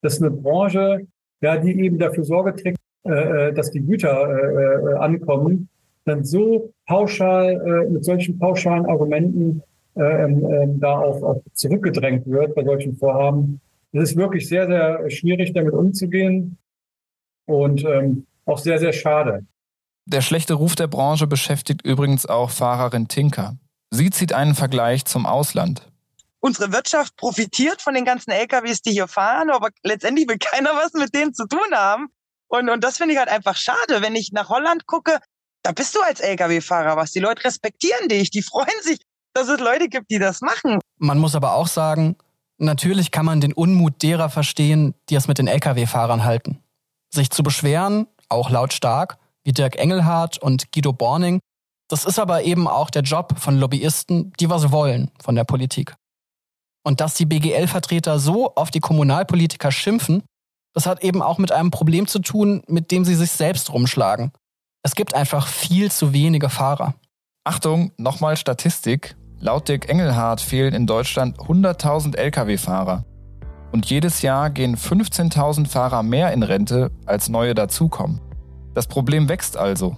Das 0.01 0.13
ist 0.13 0.21
eine 0.21 0.31
Branche, 0.31 1.07
ja, 1.41 1.57
die 1.57 1.79
eben 1.81 1.97
dafür 1.97 2.23
Sorge 2.23 2.55
trägt, 2.55 2.77
äh, 3.03 3.49
äh 3.49 3.53
dass 3.53 3.71
die 3.71 3.81
Güter 3.81 4.29
äh, 4.29 4.93
äh, 4.93 4.97
ankommen, 4.97 5.69
dann 6.05 6.23
so 6.23 6.73
pauschal, 6.87 7.53
äh, 7.53 7.89
mit 7.89 8.03
solchen 8.03 8.39
pauschalen 8.39 8.85
Argumenten 8.85 9.61
äh, 9.95 10.01
äh, 10.01 10.67
da 10.77 10.99
auch, 10.99 11.21
auch 11.21 11.41
zurückgedrängt 11.53 12.25
wird 12.27 12.55
bei 12.55 12.63
solchen 12.63 12.95
Vorhaben. 12.95 13.61
Es 13.91 14.11
ist 14.11 14.15
wirklich 14.15 14.47
sehr, 14.47 14.67
sehr 14.67 15.09
schwierig, 15.09 15.53
damit 15.53 15.73
umzugehen 15.73 16.57
und 17.45 17.83
ähm, 17.83 18.25
auch 18.45 18.57
sehr, 18.57 18.79
sehr 18.79 18.93
schade. 18.93 19.45
Der 20.05 20.21
schlechte 20.21 20.55
Ruf 20.55 20.75
der 20.75 20.87
Branche 20.87 21.27
beschäftigt 21.27 21.85
übrigens 21.85 22.25
auch 22.25 22.49
Fahrerin 22.49 23.07
Tinker. 23.07 23.57
Sie 23.91 24.09
zieht 24.09 24.33
einen 24.33 24.55
Vergleich 24.55 25.05
zum 25.05 25.25
Ausland. 25.25 25.91
Unsere 26.39 26.71
Wirtschaft 26.71 27.17
profitiert 27.17 27.81
von 27.81 27.93
den 27.93 28.05
ganzen 28.05 28.31
LKWs, 28.31 28.81
die 28.81 28.91
hier 28.91 29.07
fahren, 29.07 29.51
aber 29.51 29.69
letztendlich 29.83 30.27
will 30.27 30.39
keiner 30.39 30.71
was 30.71 30.93
mit 30.93 31.13
denen 31.13 31.33
zu 31.33 31.45
tun 31.45 31.59
haben. 31.73 32.07
Und, 32.51 32.69
und 32.69 32.83
das 32.83 32.97
finde 32.97 33.13
ich 33.13 33.19
halt 33.19 33.29
einfach 33.29 33.55
schade. 33.55 34.01
Wenn 34.01 34.15
ich 34.15 34.31
nach 34.31 34.49
Holland 34.49 34.85
gucke, 34.85 35.19
da 35.63 35.71
bist 35.71 35.95
du 35.95 36.01
als 36.01 36.19
Lkw-Fahrer 36.19 36.97
was. 36.97 37.11
Die 37.11 37.19
Leute 37.19 37.43
respektieren 37.45 38.09
dich, 38.09 38.29
die 38.29 38.41
freuen 38.41 38.81
sich, 38.81 38.99
dass 39.33 39.47
es 39.47 39.59
Leute 39.59 39.87
gibt, 39.87 40.11
die 40.11 40.19
das 40.19 40.41
machen. 40.41 40.79
Man 40.97 41.17
muss 41.17 41.35
aber 41.35 41.53
auch 41.55 41.67
sagen, 41.67 42.17
natürlich 42.57 43.11
kann 43.11 43.25
man 43.25 43.41
den 43.41 43.53
Unmut 43.53 44.03
derer 44.03 44.29
verstehen, 44.29 44.93
die 45.09 45.15
es 45.15 45.27
mit 45.27 45.37
den 45.37 45.47
Lkw-Fahrern 45.47 46.23
halten 46.23 46.61
sich 47.13 47.29
zu 47.29 47.43
beschweren, 47.43 48.07
auch 48.29 48.49
lautstark, 48.49 49.17
wie 49.43 49.51
Dirk 49.51 49.75
Engelhardt 49.75 50.37
und 50.37 50.71
Guido 50.71 50.93
Borning. 50.93 51.39
Das 51.89 52.05
ist 52.05 52.19
aber 52.19 52.43
eben 52.43 52.67
auch 52.67 52.89
der 52.89 53.01
Job 53.01 53.37
von 53.37 53.59
Lobbyisten, 53.59 54.33
die 54.39 54.49
was 54.49 54.71
wollen 54.71 55.11
von 55.21 55.35
der 55.35 55.43
Politik. 55.43 55.95
Und 56.83 57.01
dass 57.01 57.13
die 57.15 57.25
BGL-Vertreter 57.25 58.17
so 58.17 58.55
auf 58.55 58.71
die 58.71 58.79
Kommunalpolitiker 58.79 59.71
schimpfen, 59.71 60.23
das 60.73 60.85
hat 60.85 61.03
eben 61.03 61.21
auch 61.21 61.37
mit 61.37 61.51
einem 61.51 61.71
Problem 61.71 62.07
zu 62.07 62.19
tun, 62.19 62.63
mit 62.67 62.91
dem 62.91 63.05
sie 63.05 63.15
sich 63.15 63.31
selbst 63.31 63.73
rumschlagen. 63.73 64.31
Es 64.83 64.95
gibt 64.95 65.13
einfach 65.13 65.47
viel 65.47 65.91
zu 65.91 66.13
wenige 66.13 66.49
Fahrer. 66.49 66.95
Achtung, 67.43 67.91
nochmal 67.97 68.37
Statistik. 68.37 69.15
Laut 69.39 69.67
Dirk 69.67 69.89
Engelhardt 69.89 70.41
fehlen 70.41 70.73
in 70.73 70.87
Deutschland 70.87 71.37
100.000 71.37 72.15
Lkw-Fahrer. 72.15 73.05
Und 73.71 73.89
jedes 73.89 74.21
Jahr 74.21 74.49
gehen 74.49 74.75
15.000 74.75 75.67
Fahrer 75.67 76.03
mehr 76.03 76.31
in 76.33 76.43
Rente, 76.43 76.91
als 77.05 77.29
neue 77.29 77.55
dazukommen. 77.55 78.21
Das 78.73 78.87
Problem 78.87 79.29
wächst 79.29 79.57
also. 79.57 79.97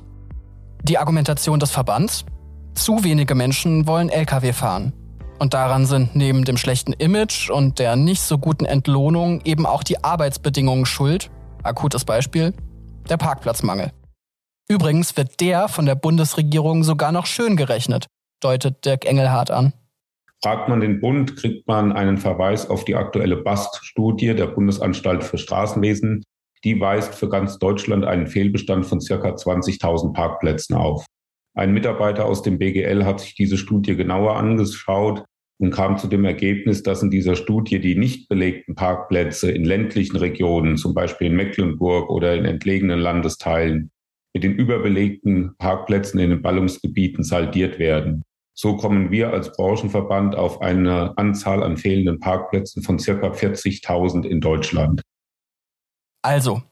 Die 0.83 0.97
Argumentation 0.97 1.59
des 1.59 1.71
Verbands? 1.71 2.25
Zu 2.73 3.03
wenige 3.03 3.35
Menschen 3.35 3.87
wollen 3.87 4.09
Lkw 4.09 4.53
fahren. 4.53 4.93
Und 5.39 5.53
daran 5.53 5.85
sind 5.85 6.15
neben 6.15 6.45
dem 6.45 6.57
schlechten 6.57 6.93
Image 6.93 7.49
und 7.49 7.79
der 7.79 7.95
nicht 7.95 8.21
so 8.21 8.37
guten 8.37 8.65
Entlohnung 8.65 9.41
eben 9.43 9.65
auch 9.65 9.83
die 9.83 10.03
Arbeitsbedingungen 10.03 10.85
schuld. 10.85 11.29
Akutes 11.63 12.05
Beispiel, 12.05 12.53
der 13.09 13.17
Parkplatzmangel. 13.17 13.91
Übrigens 14.69 15.17
wird 15.17 15.39
der 15.41 15.67
von 15.67 15.85
der 15.85 15.95
Bundesregierung 15.95 16.83
sogar 16.83 17.11
noch 17.11 17.25
schön 17.25 17.57
gerechnet, 17.57 18.07
deutet 18.41 18.85
Dirk 18.85 19.05
Engelhardt 19.05 19.51
an. 19.51 19.73
Fragt 20.43 20.67
man 20.67 20.81
den 20.81 20.99
Bund, 20.99 21.37
kriegt 21.37 21.67
man 21.67 21.93
einen 21.93 22.17
Verweis 22.17 22.69
auf 22.69 22.83
die 22.83 22.95
aktuelle 22.95 23.37
BAST-Studie 23.37 24.35
der 24.35 24.47
Bundesanstalt 24.47 25.23
für 25.23 25.37
Straßenwesen. 25.37 26.23
Die 26.65 26.79
weist 26.79 27.15
für 27.15 27.29
ganz 27.29 27.59
Deutschland 27.59 28.05
einen 28.05 28.27
Fehlbestand 28.27 28.85
von 28.85 28.99
circa 28.99 29.29
20.000 29.29 30.13
Parkplätzen 30.13 30.75
auf. 30.75 31.05
Ein 31.55 31.74
Mitarbeiter 31.74 32.25
aus 32.25 32.41
dem 32.41 32.57
BGL 32.57 33.05
hat 33.05 33.19
sich 33.19 33.36
diese 33.36 33.57
Studie 33.57 33.95
genauer 33.95 34.36
angeschaut 34.38 35.24
und 35.60 35.72
kam 35.72 35.98
zu 35.98 36.07
dem 36.07 36.25
Ergebnis, 36.25 36.81
dass 36.83 37.03
in 37.03 37.12
dieser 37.12 37.36
Studie 37.36 37.79
die 37.79 37.95
nicht 37.95 38.27
belegten 38.27 38.75
Parkplätze 38.75 39.51
in 39.51 39.63
ländlichen 39.63 40.17
Regionen, 40.17 40.77
zum 40.77 40.93
Beispiel 40.93 41.27
in 41.27 41.36
Mecklenburg 41.36 42.10
oder 42.10 42.36
in 42.36 42.45
entlegenen 42.45 43.00
Landesteilen, 43.00 43.91
mit 44.33 44.43
den 44.43 44.55
überbelegten 44.55 45.55
Parkplätzen 45.57 46.19
in 46.19 46.31
den 46.31 46.41
Ballungsgebieten 46.41 47.24
saldiert 47.24 47.77
werden. 47.77 48.24
So 48.55 48.75
kommen 48.77 49.12
wir 49.12 49.31
als 49.31 49.55
Branchenverband 49.55 50.36
auf 50.36 50.62
eine 50.62 51.17
Anzahl 51.17 51.63
an 51.63 51.77
fehlenden 51.77 52.19
Parkplätzen 52.19 52.83
von 52.83 53.00
circa 53.00 53.31
40.000 53.31 54.25
in 54.25 54.41
Deutschland. 54.41 55.01
Also, 56.24 56.63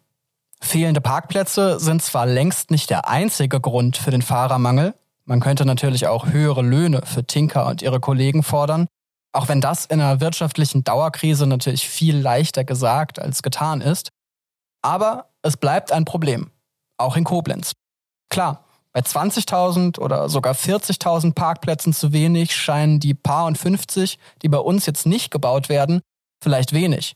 fehlende 0.62 1.02
Parkplätze 1.02 1.80
sind 1.80 2.02
zwar 2.02 2.26
längst 2.26 2.72
nicht 2.72 2.90
der 2.90 3.08
einzige 3.08 3.60
Grund 3.60 3.98
für 3.98 4.12
den 4.12 4.22
Fahrermangel. 4.22 4.94
Man 5.26 5.40
könnte 5.40 5.66
natürlich 5.66 6.08
auch 6.08 6.28
höhere 6.28 6.62
Löhne 6.62 7.02
für 7.06 7.26
Tinker 7.26 7.68
und 7.68 7.82
ihre 7.82 8.00
Kollegen 8.00 8.44
fordern. 8.44 8.88
Auch 9.34 9.48
wenn 9.48 9.62
das 9.62 9.86
in 9.86 10.02
einer 10.02 10.20
wirtschaftlichen 10.20 10.84
Dauerkrise 10.84 11.48
natürlich 11.48 11.88
viel 11.88 12.18
leichter 12.18 12.64
gesagt 12.64 13.20
als 13.20 13.42
getan 13.44 13.82
ist. 13.82 14.10
Aber 14.82 15.30
es 15.42 15.58
bleibt 15.58 15.92
ein 15.92 16.06
Problem. 16.06 16.52
Auch 16.98 17.16
in 17.16 17.24
Koblenz. 17.24 17.74
Klar, 18.30 18.66
bei 18.94 19.00
20.000 19.00 20.00
oder 20.00 20.28
sogar 20.28 20.54
40.000 20.54 21.34
Parkplätzen 21.34 21.94
zu 21.94 22.12
wenig 22.12 22.56
scheinen 22.56 23.00
die 23.00 23.14
paar 23.14 23.46
und 23.46 23.58
50, 23.58 24.20
die 24.42 24.50
bei 24.50 24.58
uns 24.58 24.86
jetzt 24.86 25.06
nicht 25.06 25.32
gebaut 25.32 25.70
werden, 25.70 26.02
vielleicht 26.44 26.74
wenig. 26.74 27.16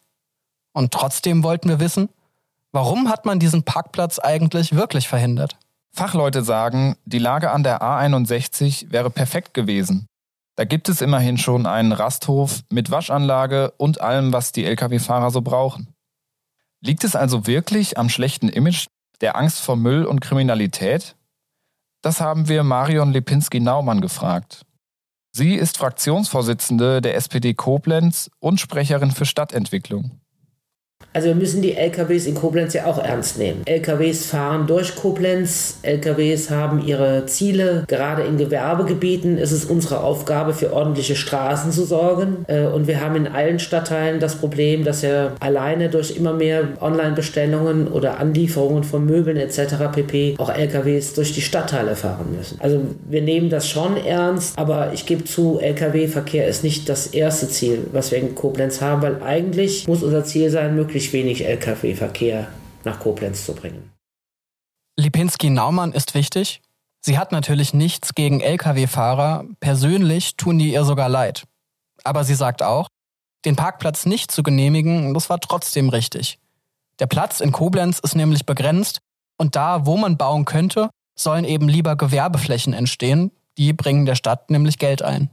Und 0.73 0.93
trotzdem 0.93 1.43
wollten 1.43 1.69
wir 1.69 1.79
wissen, 1.79 2.09
warum 2.75 3.07
hat 3.07 3.25
man 3.25 3.39
diesen 3.39 3.63
Parkplatz 3.63 4.19
eigentlich 4.19 4.75
wirklich 4.75 5.07
verhindert? 5.07 5.57
Fachleute 5.93 6.43
sagen, 6.43 6.97
die 7.05 7.19
Lage 7.19 7.51
an 7.51 7.63
der 7.63 7.81
A61 7.81 8.91
wäre 8.91 9.09
perfekt 9.09 9.53
gewesen. 9.53 10.07
Da 10.57 10.65
gibt 10.65 10.89
es 10.89 11.01
immerhin 11.01 11.37
schon 11.37 11.67
einen 11.67 11.93
Rasthof 11.93 12.63
mit 12.69 12.91
Waschanlage 12.91 13.71
und 13.77 14.01
allem, 14.01 14.33
was 14.33 14.51
die 14.51 14.65
Lkw-Fahrer 14.65 15.31
so 15.31 15.41
brauchen. 15.41 15.93
Liegt 16.81 17.05
es 17.05 17.15
also 17.15 17.47
wirklich 17.47 17.97
am 17.97 18.09
schlechten 18.09 18.49
Image 18.49 18.87
Der 19.21 19.37
Angst 19.37 19.61
vor 19.61 19.77
Müll 19.77 20.03
und 20.03 20.19
Kriminalität? 20.19 21.15
Das 22.01 22.19
haben 22.19 22.49
wir 22.49 22.63
Marion 22.63 23.13
Lipinski-Naumann 23.13 24.01
gefragt. 24.01 24.65
Sie 25.31 25.55
ist 25.55 25.77
Fraktionsvorsitzende 25.77 27.01
der 27.01 27.15
SPD 27.15 27.53
Koblenz 27.53 28.29
und 28.39 28.59
Sprecherin 28.59 29.11
für 29.11 29.25
Stadtentwicklung. 29.25 30.19
Also 31.15 31.29
wir 31.29 31.35
müssen 31.35 31.61
die 31.61 31.75
LKWs 31.75 32.25
in 32.25 32.35
Koblenz 32.35 32.73
ja 32.73 32.87
auch 32.87 33.01
ernst 33.01 33.39
nehmen. 33.39 33.61
LKWs 33.65 34.25
fahren 34.25 34.67
durch 34.67 34.95
Koblenz, 34.95 35.77
LKWs 35.81 36.49
haben 36.49 36.85
ihre 36.85 37.25
Ziele. 37.25 37.85
Gerade 37.87 38.23
in 38.23 38.37
Gewerbegebieten 38.37 39.37
ist 39.37 39.53
es 39.53 39.63
unsere 39.63 40.01
Aufgabe, 40.01 40.53
für 40.53 40.73
ordentliche 40.73 41.15
Straßen 41.15 41.71
zu 41.71 41.85
sorgen. 41.85 42.43
Äh, 42.47 42.65
und 42.65 42.87
wir 42.87 42.99
haben 42.99 43.15
in 43.15 43.27
allen 43.27 43.59
Stadtteilen 43.59 44.19
das 44.19 44.35
Problem, 44.35 44.83
dass 44.83 45.03
ja 45.03 45.31
alleine 45.39 45.89
durch 45.89 46.17
immer 46.17 46.33
mehr 46.33 46.67
Online-Bestellungen 46.81 47.87
oder 47.87 48.19
Anlieferungen 48.19 48.83
von 48.83 49.05
Möbeln 49.05 49.37
etc. 49.37 49.75
pp. 49.93 50.35
auch 50.37 50.53
LKWs 50.53 51.13
durch 51.13 51.33
die 51.33 51.41
Stadtteile 51.41 51.95
fahren 51.95 52.35
müssen. 52.37 52.59
Also 52.59 52.81
wir 53.09 53.21
nehmen 53.21 53.49
das 53.49 53.69
schon 53.69 53.95
ernst, 53.95 54.59
aber 54.59 54.91
ich 54.93 55.05
gebe 55.05 55.23
zu, 55.23 55.59
LKW-Verkehr 55.61 56.45
ist 56.45 56.65
nicht 56.65 56.89
das 56.89 57.07
erste 57.07 57.47
Ziel, 57.47 57.87
was 57.93 58.11
wir 58.11 58.17
in 58.17 58.35
Koblenz 58.35 58.81
haben, 58.81 59.01
weil 59.01 59.23
eigentlich 59.23 59.87
muss 59.87 60.03
unser 60.03 60.25
Ziel 60.25 60.49
sein, 60.49 60.75
möglichst 60.75 60.94
möglichst 60.95 61.11
wenig 61.11 61.45
Lkw-Verkehr 61.45 62.47
nach 62.85 63.01
Koblenz 63.01 63.45
zu 63.45 63.53
bringen. 63.53 63.91
Lipinski-Naumann 64.97 65.91
ist 65.91 66.13
wichtig. 66.13 66.61
Sie 67.01 67.17
hat 67.17 67.33
natürlich 67.33 67.73
nichts 67.73 68.15
gegen 68.15 68.39
Lkw-Fahrer. 68.39 69.43
Persönlich 69.59 70.37
tun 70.37 70.57
die 70.57 70.71
ihr 70.71 70.85
sogar 70.85 71.09
leid. 71.09 71.43
Aber 72.05 72.23
sie 72.23 72.33
sagt 72.33 72.63
auch, 72.63 72.87
den 73.43 73.57
Parkplatz 73.57 74.05
nicht 74.05 74.31
zu 74.31 74.41
genehmigen, 74.41 75.13
das 75.13 75.29
war 75.29 75.41
trotzdem 75.41 75.89
richtig. 75.89 76.39
Der 76.99 77.07
Platz 77.07 77.41
in 77.41 77.51
Koblenz 77.51 77.99
ist 77.99 78.15
nämlich 78.15 78.45
begrenzt 78.45 78.99
und 79.37 79.57
da, 79.57 79.85
wo 79.85 79.97
man 79.97 80.15
bauen 80.15 80.45
könnte, 80.45 80.89
sollen 81.13 81.43
eben 81.43 81.67
lieber 81.67 81.97
Gewerbeflächen 81.97 82.71
entstehen. 82.71 83.33
Die 83.57 83.73
bringen 83.73 84.05
der 84.05 84.15
Stadt 84.15 84.49
nämlich 84.49 84.79
Geld 84.79 85.01
ein. 85.01 85.29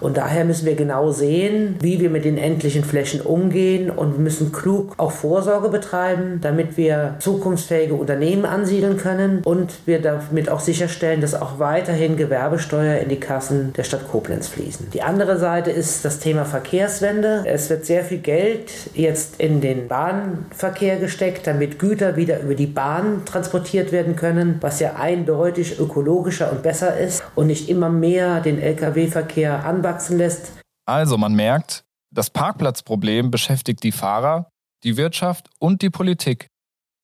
Und 0.00 0.16
daher 0.16 0.44
müssen 0.44 0.66
wir 0.66 0.76
genau 0.76 1.10
sehen, 1.10 1.76
wie 1.80 2.00
wir 2.00 2.10
mit 2.10 2.24
den 2.24 2.38
endlichen 2.38 2.84
Flächen 2.84 3.20
umgehen 3.20 3.90
und 3.90 4.18
müssen 4.18 4.52
klug 4.52 4.94
auch 4.96 5.10
Vorsorge 5.10 5.68
betreiben, 5.68 6.38
damit 6.40 6.76
wir 6.76 7.16
zukunftsfähige 7.18 7.94
Unternehmen 7.94 8.44
ansiedeln 8.44 8.96
können 8.96 9.42
und 9.44 9.72
wir 9.86 10.00
damit 10.00 10.48
auch 10.50 10.60
sicherstellen, 10.60 11.20
dass 11.20 11.34
auch 11.34 11.58
weiterhin 11.58 12.16
Gewerbesteuer 12.16 12.98
in 12.98 13.08
die 13.08 13.20
Kassen 13.20 13.72
der 13.76 13.84
Stadt 13.84 14.08
Koblenz 14.10 14.48
fließen. 14.48 14.90
Die 14.92 15.02
andere 15.02 15.38
Seite 15.38 15.70
ist 15.70 16.04
das 16.04 16.20
Thema 16.20 16.44
Verkehrswende. 16.44 17.42
Es 17.46 17.68
wird 17.68 17.84
sehr 17.84 18.04
viel 18.04 18.18
Geld 18.18 18.70
jetzt 18.94 19.40
in 19.40 19.60
den 19.60 19.88
Bahnverkehr 19.88 20.96
gesteckt, 20.96 21.46
damit 21.46 21.78
Güter 21.78 22.16
wieder 22.16 22.40
über 22.40 22.54
die 22.54 22.66
Bahn 22.66 23.22
transportiert 23.24 23.90
werden 23.90 24.14
können, 24.14 24.58
was 24.60 24.80
ja 24.80 24.94
eindeutig 24.96 25.80
ökologischer 25.80 26.52
und 26.52 26.62
besser 26.62 26.98
ist 26.98 27.22
und 27.34 27.48
nicht 27.48 27.68
immer 27.68 27.88
mehr 27.88 28.40
den 28.40 28.60
Lkw-Verkehr 28.60 29.64
anbaut 29.64 29.87
wachsen 29.88 30.18
lässt. 30.18 30.52
Also 30.86 31.18
man 31.18 31.34
merkt, 31.34 31.84
das 32.10 32.30
Parkplatzproblem 32.30 33.30
beschäftigt 33.30 33.82
die 33.82 33.92
Fahrer, 33.92 34.50
die 34.84 34.96
Wirtschaft 34.96 35.48
und 35.58 35.82
die 35.82 35.90
Politik. 35.90 36.48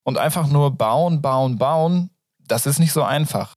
Und 0.06 0.18
einfach 0.18 0.46
nur 0.46 0.70
bauen, 0.76 1.22
bauen, 1.22 1.56
bauen, 1.58 2.10
das 2.38 2.66
ist 2.66 2.78
nicht 2.78 2.92
so 2.92 3.02
einfach. 3.02 3.54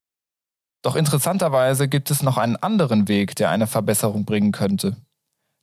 Doch 0.81 0.95
interessanterweise 0.95 1.87
gibt 1.87 2.09
es 2.11 2.23
noch 2.23 2.37
einen 2.37 2.55
anderen 2.55 3.07
Weg, 3.07 3.35
der 3.35 3.49
eine 3.49 3.67
Verbesserung 3.67 4.23
bringen 4.23 4.53
könnte. 4.53 4.95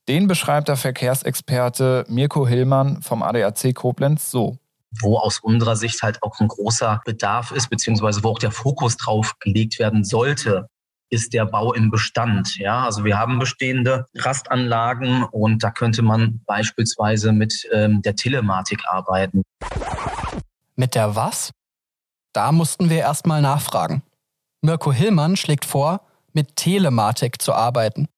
Den 0.09 0.27
beschreibt 0.27 0.69
der 0.69 0.77
Verkehrsexperte 0.77 2.05
Mirko 2.09 2.47
Hillmann 2.47 3.01
vom 3.01 3.23
ADAC 3.23 3.75
Koblenz 3.75 4.31
so 4.31 4.59
wo 5.01 5.19
aus 5.19 5.41
unserer 5.41 5.75
Sicht 5.75 6.03
halt 6.03 6.23
auch 6.23 6.39
ein 6.39 6.47
großer 6.47 7.01
Bedarf 7.05 7.51
ist, 7.51 7.69
beziehungsweise 7.69 8.23
wo 8.23 8.29
auch 8.29 8.39
der 8.39 8.53
Fokus 8.53 8.97
drauf 8.97 9.37
gelegt 9.41 9.81
werden 9.81 10.05
sollte 10.05 10.69
ist 11.11 11.33
der 11.33 11.45
Bau 11.45 11.73
im 11.73 11.91
Bestand. 11.91 12.57
Ja, 12.57 12.85
also 12.85 13.05
wir 13.05 13.19
haben 13.19 13.39
bestehende 13.39 14.07
Rastanlagen 14.17 15.25
und 15.25 15.63
da 15.63 15.71
könnte 15.71 16.03
man 16.03 16.41
beispielsweise 16.47 17.33
mit 17.33 17.69
ähm, 17.73 18.03
der 18.03 18.17
Telematik 18.17 18.83
arbeiten. 18.87 19.43
Mit 20.77 20.95
der 20.95 21.15
was? 21.15 21.53
Da 22.33 22.51
mussten 22.51 22.91
wir 22.91 22.99
erstmal 22.99 23.41
nachfragen. 23.43 24.03
Mirko 24.61 24.93
Hillmann 24.93 25.37
schlägt 25.37 25.65
vor, 25.65 26.01
mit 26.33 26.57
Telematik 26.57 27.41
zu 27.41 27.53
arbeiten. 27.53 28.09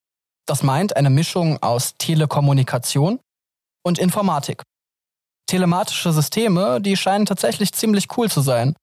Das 0.46 0.62
meint 0.62 0.96
eine 0.96 1.10
Mischung 1.10 1.62
aus 1.62 1.94
Telekommunikation 1.98 3.20
und 3.84 3.98
Informatik. 3.98 4.62
Telematische 5.46 6.12
Systeme, 6.12 6.80
die 6.80 6.96
scheinen 6.96 7.26
tatsächlich 7.26 7.72
ziemlich 7.72 8.16
cool 8.16 8.30
zu 8.30 8.40
sein. 8.40 8.74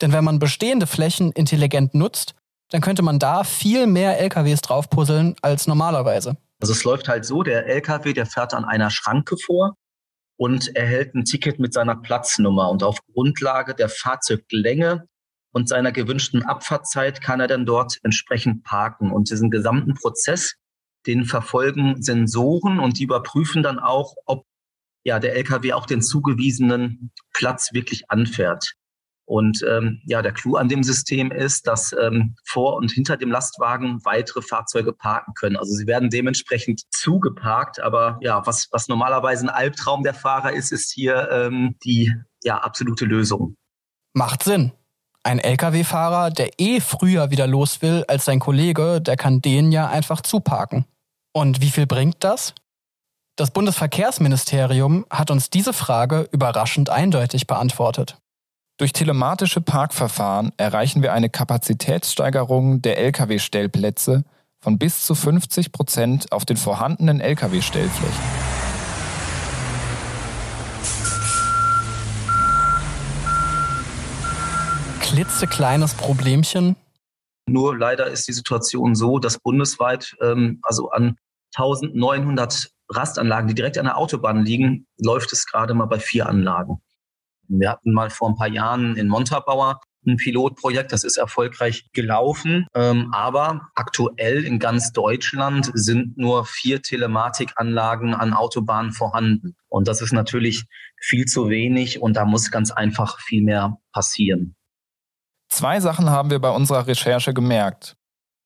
Denn 0.00 0.12
wenn 0.12 0.24
man 0.24 0.38
bestehende 0.38 0.86
Flächen 0.86 1.32
intelligent 1.32 1.94
nutzt, 1.94 2.34
dann 2.70 2.80
könnte 2.80 3.02
man 3.02 3.18
da 3.18 3.44
viel 3.44 3.86
mehr 3.86 4.20
LKWs 4.20 4.60
draufpuzzeln 4.60 5.36
als 5.42 5.66
normalerweise. 5.66 6.36
Also 6.60 6.72
es 6.72 6.84
läuft 6.84 7.08
halt 7.08 7.24
so, 7.24 7.42
der 7.42 7.66
LKW, 7.66 8.12
der 8.12 8.26
fährt 8.26 8.54
an 8.54 8.64
einer 8.64 8.90
Schranke 8.90 9.36
vor 9.36 9.74
und 10.36 10.74
erhält 10.76 11.14
ein 11.14 11.24
Ticket 11.24 11.58
mit 11.58 11.72
seiner 11.72 11.96
Platznummer 11.96 12.70
und 12.70 12.82
auf 12.82 12.98
Grundlage 13.12 13.74
der 13.74 13.88
Fahrzeuglänge 13.88 15.06
und 15.52 15.68
seiner 15.68 15.92
gewünschten 15.92 16.42
Abfahrtzeit 16.42 17.20
kann 17.20 17.40
er 17.40 17.48
dann 17.48 17.64
dort 17.64 17.98
entsprechend 18.02 18.64
parken 18.64 19.12
und 19.12 19.30
diesen 19.30 19.50
gesamten 19.50 19.94
Prozess, 19.94 20.54
den 21.06 21.24
verfolgen 21.24 22.02
Sensoren 22.02 22.80
und 22.80 22.98
die 22.98 23.04
überprüfen 23.04 23.62
dann 23.62 23.78
auch, 23.78 24.14
ob 24.26 24.44
ja 25.04 25.18
der 25.18 25.34
LKW 25.36 25.72
auch 25.72 25.86
den 25.86 26.02
zugewiesenen 26.02 27.12
Platz 27.32 27.72
wirklich 27.72 28.10
anfährt. 28.10 28.74
Und 29.28 29.62
ähm, 29.68 30.00
ja, 30.06 30.22
der 30.22 30.32
Clou 30.32 30.56
an 30.56 30.68
dem 30.68 30.82
System 30.82 31.30
ist, 31.30 31.66
dass 31.66 31.92
ähm, 31.92 32.34
vor 32.46 32.76
und 32.76 32.90
hinter 32.90 33.18
dem 33.18 33.30
Lastwagen 33.30 34.02
weitere 34.02 34.40
Fahrzeuge 34.40 34.94
parken 34.94 35.34
können. 35.34 35.56
Also 35.58 35.74
sie 35.74 35.86
werden 35.86 36.08
dementsprechend 36.08 36.80
zugeparkt, 36.90 37.78
aber 37.78 38.18
ja, 38.22 38.46
was, 38.46 38.68
was 38.70 38.88
normalerweise 38.88 39.44
ein 39.44 39.50
Albtraum 39.50 40.02
der 40.02 40.14
Fahrer 40.14 40.54
ist, 40.54 40.72
ist 40.72 40.90
hier 40.94 41.28
ähm, 41.30 41.76
die 41.84 42.14
ja, 42.42 42.56
absolute 42.56 43.04
Lösung. 43.04 43.54
Macht 44.14 44.44
Sinn. 44.44 44.72
Ein 45.24 45.40
Lkw-Fahrer, 45.40 46.30
der 46.30 46.58
eh 46.58 46.80
früher 46.80 47.30
wieder 47.30 47.46
los 47.46 47.82
will 47.82 48.04
als 48.08 48.24
sein 48.24 48.38
Kollege, 48.38 49.02
der 49.02 49.18
kann 49.18 49.42
den 49.42 49.72
ja 49.72 49.88
einfach 49.88 50.22
zuparken. 50.22 50.86
Und 51.34 51.60
wie 51.60 51.68
viel 51.68 51.86
bringt 51.86 52.24
das? 52.24 52.54
Das 53.36 53.50
Bundesverkehrsministerium 53.50 55.04
hat 55.10 55.30
uns 55.30 55.50
diese 55.50 55.74
Frage 55.74 56.26
überraschend 56.32 56.88
eindeutig 56.88 57.46
beantwortet. 57.46 58.16
Durch 58.78 58.92
telematische 58.92 59.60
Parkverfahren 59.60 60.52
erreichen 60.56 61.02
wir 61.02 61.12
eine 61.12 61.28
Kapazitätssteigerung 61.28 62.80
der 62.80 62.96
Lkw-Stellplätze 62.98 64.22
von 64.60 64.78
bis 64.78 65.04
zu 65.04 65.16
50 65.16 65.72
Prozent 65.72 66.30
auf 66.30 66.44
den 66.44 66.56
vorhandenen 66.56 67.20
Lkw-Stellflächen. 67.20 68.22
Klitzekleines 75.00 75.94
Problemchen. 75.94 76.76
Nur 77.48 77.76
leider 77.76 78.06
ist 78.06 78.28
die 78.28 78.32
Situation 78.32 78.94
so, 78.94 79.18
dass 79.18 79.40
bundesweit, 79.40 80.14
ähm, 80.22 80.60
also 80.62 80.90
an 80.90 81.16
1900 81.56 82.70
Rastanlagen, 82.90 83.48
die 83.48 83.54
direkt 83.56 83.76
an 83.76 83.86
der 83.86 83.98
Autobahn 83.98 84.44
liegen, 84.44 84.86
läuft 84.98 85.32
es 85.32 85.46
gerade 85.46 85.74
mal 85.74 85.86
bei 85.86 85.98
vier 85.98 86.28
Anlagen. 86.28 86.80
Wir 87.48 87.70
hatten 87.70 87.92
mal 87.92 88.10
vor 88.10 88.28
ein 88.28 88.36
paar 88.36 88.48
Jahren 88.48 88.96
in 88.96 89.08
Montabaur 89.08 89.80
ein 90.06 90.16
Pilotprojekt, 90.16 90.92
das 90.92 91.04
ist 91.04 91.16
erfolgreich 91.16 91.90
gelaufen. 91.92 92.66
Ähm, 92.74 93.10
aber 93.12 93.68
aktuell 93.74 94.44
in 94.44 94.58
ganz 94.58 94.92
Deutschland 94.92 95.70
sind 95.74 96.16
nur 96.16 96.44
vier 96.46 96.82
Telematikanlagen 96.82 98.14
an 98.14 98.32
Autobahnen 98.32 98.92
vorhanden. 98.92 99.56
Und 99.68 99.88
das 99.88 100.00
ist 100.00 100.12
natürlich 100.12 100.64
viel 101.00 101.26
zu 101.26 101.48
wenig 101.48 102.00
und 102.00 102.14
da 102.14 102.24
muss 102.24 102.50
ganz 102.50 102.70
einfach 102.70 103.20
viel 103.20 103.42
mehr 103.42 103.76
passieren. 103.92 104.56
Zwei 105.50 105.80
Sachen 105.80 106.10
haben 106.10 106.30
wir 106.30 106.40
bei 106.40 106.50
unserer 106.50 106.86
Recherche 106.86 107.32
gemerkt. 107.32 107.96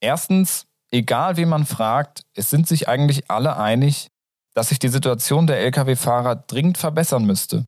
Erstens, 0.01 0.67
egal 0.91 1.37
wie 1.37 1.47
man 1.47 1.67
fragt, 1.67 2.23
es 2.35 2.51
sind 2.51 2.67
sich 2.67 2.89
eigentlich 2.89 3.31
alle 3.31 3.57
einig, 3.57 4.09
dass 4.55 4.69
sich 4.69 4.79
die 4.79 4.89
Situation 4.89 5.47
der 5.47 5.61
Lkw-Fahrer 5.61 6.37
dringend 6.37 6.79
verbessern 6.79 7.25
müsste. 7.25 7.65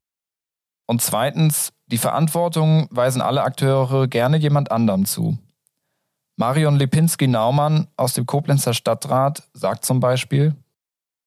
Und 0.87 1.03
zweitens, 1.03 1.73
die 1.87 1.99
Verantwortung 1.99 2.89
weisen 2.91 3.23
alle 3.23 3.43
Akteure 3.43 4.09
gerne 4.09 4.37
jemand 4.37 4.71
anderem 4.71 5.05
zu. 5.05 5.39
Marion 6.37 6.77
Lipinski-Naumann 6.77 7.87
aus 7.97 8.15
dem 8.15 8.27
Koblenzer 8.27 8.75
Stadtrat 8.75 9.45
sagt 9.53 9.85
zum 9.85 10.01
Beispiel, 10.01 10.55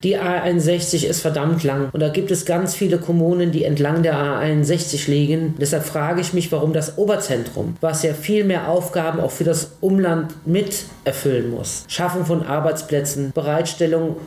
die 0.03 0.15
A61 0.15 1.07
ist 1.07 1.21
verdammt 1.21 1.63
lang 1.63 1.89
und 1.91 2.01
da 2.01 2.09
gibt 2.09 2.29
es 2.29 2.45
ganz 2.45 2.75
viele 2.75 2.99
Kommunen, 2.99 3.51
die 3.51 3.63
entlang 3.63 4.03
der 4.03 4.15
A61 4.15 5.09
liegen. 5.09 5.55
Deshalb 5.59 5.85
frage 5.85 6.21
ich 6.21 6.33
mich, 6.33 6.51
warum 6.51 6.71
das 6.71 6.99
Oberzentrum, 6.99 7.77
was 7.81 8.03
ja 8.03 8.13
viel 8.13 8.43
mehr 8.43 8.69
Aufgaben 8.69 9.19
auch 9.19 9.31
für 9.31 9.43
das 9.43 9.71
Umland 9.81 10.35
mit 10.45 10.85
erfüllen 11.03 11.49
muss, 11.49 11.83
Schaffung 11.87 12.27
von 12.27 12.45
Arbeitsplätzen, 12.45 13.31
Bereitstellung 13.31 14.17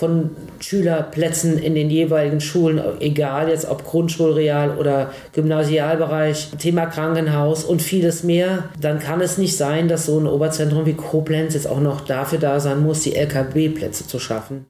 von 0.00 0.30
Schülerplätzen 0.60 1.58
in 1.58 1.74
den 1.74 1.90
jeweiligen 1.90 2.40
Schulen, 2.40 2.80
egal 3.00 3.50
jetzt 3.50 3.68
ob 3.68 3.84
Grundschulreal 3.84 4.78
oder 4.78 5.12
Gymnasialbereich, 5.34 6.52
Thema 6.58 6.86
Krankenhaus 6.86 7.64
und 7.64 7.82
vieles 7.82 8.24
mehr, 8.24 8.64
dann 8.80 8.98
kann 8.98 9.20
es 9.20 9.36
nicht 9.36 9.58
sein, 9.58 9.88
dass 9.88 10.06
so 10.06 10.18
ein 10.18 10.26
Oberzentrum 10.26 10.86
wie 10.86 10.94
Koblenz 10.94 11.52
jetzt 11.52 11.68
auch 11.68 11.80
noch 11.80 12.00
dafür 12.00 12.38
da 12.38 12.60
sein 12.60 12.82
muss, 12.82 13.02
die 13.02 13.14
LKW-Plätze 13.14 14.06
zu 14.06 14.18
schaffen. 14.18 14.64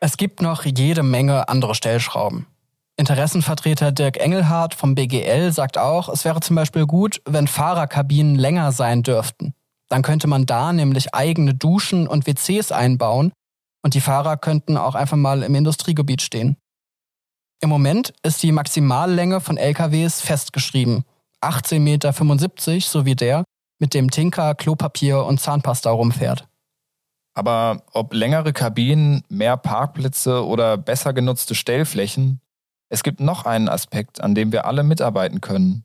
Es 0.00 0.16
gibt 0.16 0.40
noch 0.40 0.64
jede 0.64 1.02
Menge 1.02 1.48
andere 1.50 1.74
Stellschrauben. 1.74 2.46
Interessenvertreter 2.96 3.92
Dirk 3.92 4.16
Engelhardt 4.16 4.72
vom 4.72 4.94
BGL 4.94 5.52
sagt 5.52 5.76
auch, 5.76 6.08
es 6.08 6.24
wäre 6.24 6.40
zum 6.40 6.56
Beispiel 6.56 6.86
gut, 6.86 7.20
wenn 7.26 7.46
Fahrerkabinen 7.46 8.36
länger 8.36 8.72
sein 8.72 9.02
dürften. 9.02 9.54
Dann 9.88 10.02
könnte 10.02 10.26
man 10.26 10.46
da 10.46 10.72
nämlich 10.72 11.14
eigene 11.14 11.54
Duschen 11.54 12.08
und 12.08 12.26
WCs 12.26 12.72
einbauen 12.72 13.32
und 13.82 13.94
die 13.94 14.00
Fahrer 14.00 14.36
könnten 14.36 14.76
auch 14.76 14.94
einfach 14.94 15.16
mal 15.16 15.42
im 15.42 15.54
Industriegebiet 15.54 16.22
stehen. 16.22 16.56
Im 17.60 17.70
Moment 17.70 18.12
ist 18.22 18.42
die 18.42 18.52
Maximallänge 18.52 19.40
von 19.40 19.56
LKWs 19.56 20.20
festgeschrieben. 20.20 21.04
18,75 21.42 21.78
Meter, 21.78 22.80
so 22.80 23.04
wie 23.04 23.14
der, 23.14 23.44
mit 23.78 23.94
dem 23.94 24.10
Tinker, 24.10 24.54
Klopapier 24.54 25.24
und 25.24 25.40
Zahnpasta 25.40 25.90
rumfährt. 25.90 26.48
Aber 27.34 27.82
ob 27.92 28.14
längere 28.14 28.52
Kabinen, 28.52 29.24
mehr 29.28 29.56
Parkplätze 29.56 30.46
oder 30.46 30.76
besser 30.76 31.12
genutzte 31.12 31.54
Stellflächen, 31.54 32.40
es 32.88 33.02
gibt 33.02 33.20
noch 33.20 33.44
einen 33.44 33.68
Aspekt, 33.68 34.20
an 34.20 34.34
dem 34.34 34.52
wir 34.52 34.66
alle 34.66 34.84
mitarbeiten 34.84 35.40
können. 35.40 35.84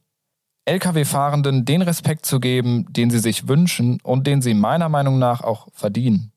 Lkw-Fahrenden 0.70 1.66
den 1.66 1.82
Respekt 1.82 2.26
zu 2.26 2.40
geben, 2.40 2.86
den 2.90 3.10
sie 3.10 3.20
sich 3.20 3.48
wünschen 3.48 4.00
und 4.04 4.28
den 4.28 4.42
sie 4.42 4.54
meiner 4.54 4.90
Meinung 4.90 5.20
nach 5.20 5.42
auch 5.42 5.68
verdienen. 5.74 6.32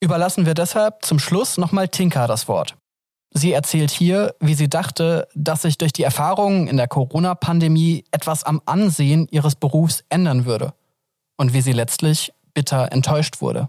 Überlassen 0.00 0.46
wir 0.46 0.54
deshalb 0.54 1.04
zum 1.04 1.18
Schluss 1.18 1.56
nochmal 1.56 1.88
Tinka 1.88 2.26
das 2.26 2.48
Wort. 2.48 2.76
Sie 3.32 3.52
erzählt 3.52 3.90
hier, 3.90 4.34
wie 4.40 4.54
sie 4.54 4.68
dachte, 4.68 5.26
dass 5.34 5.62
sich 5.62 5.78
durch 5.78 5.92
die 5.92 6.02
Erfahrungen 6.02 6.68
in 6.68 6.76
der 6.76 6.88
Corona-Pandemie 6.88 8.04
etwas 8.10 8.44
am 8.44 8.62
Ansehen 8.66 9.26
ihres 9.30 9.56
Berufs 9.56 10.04
ändern 10.08 10.44
würde 10.44 10.74
und 11.36 11.52
wie 11.52 11.60
sie 11.60 11.72
letztlich 11.72 12.32
bitter 12.54 12.92
enttäuscht 12.92 13.40
wurde. 13.40 13.68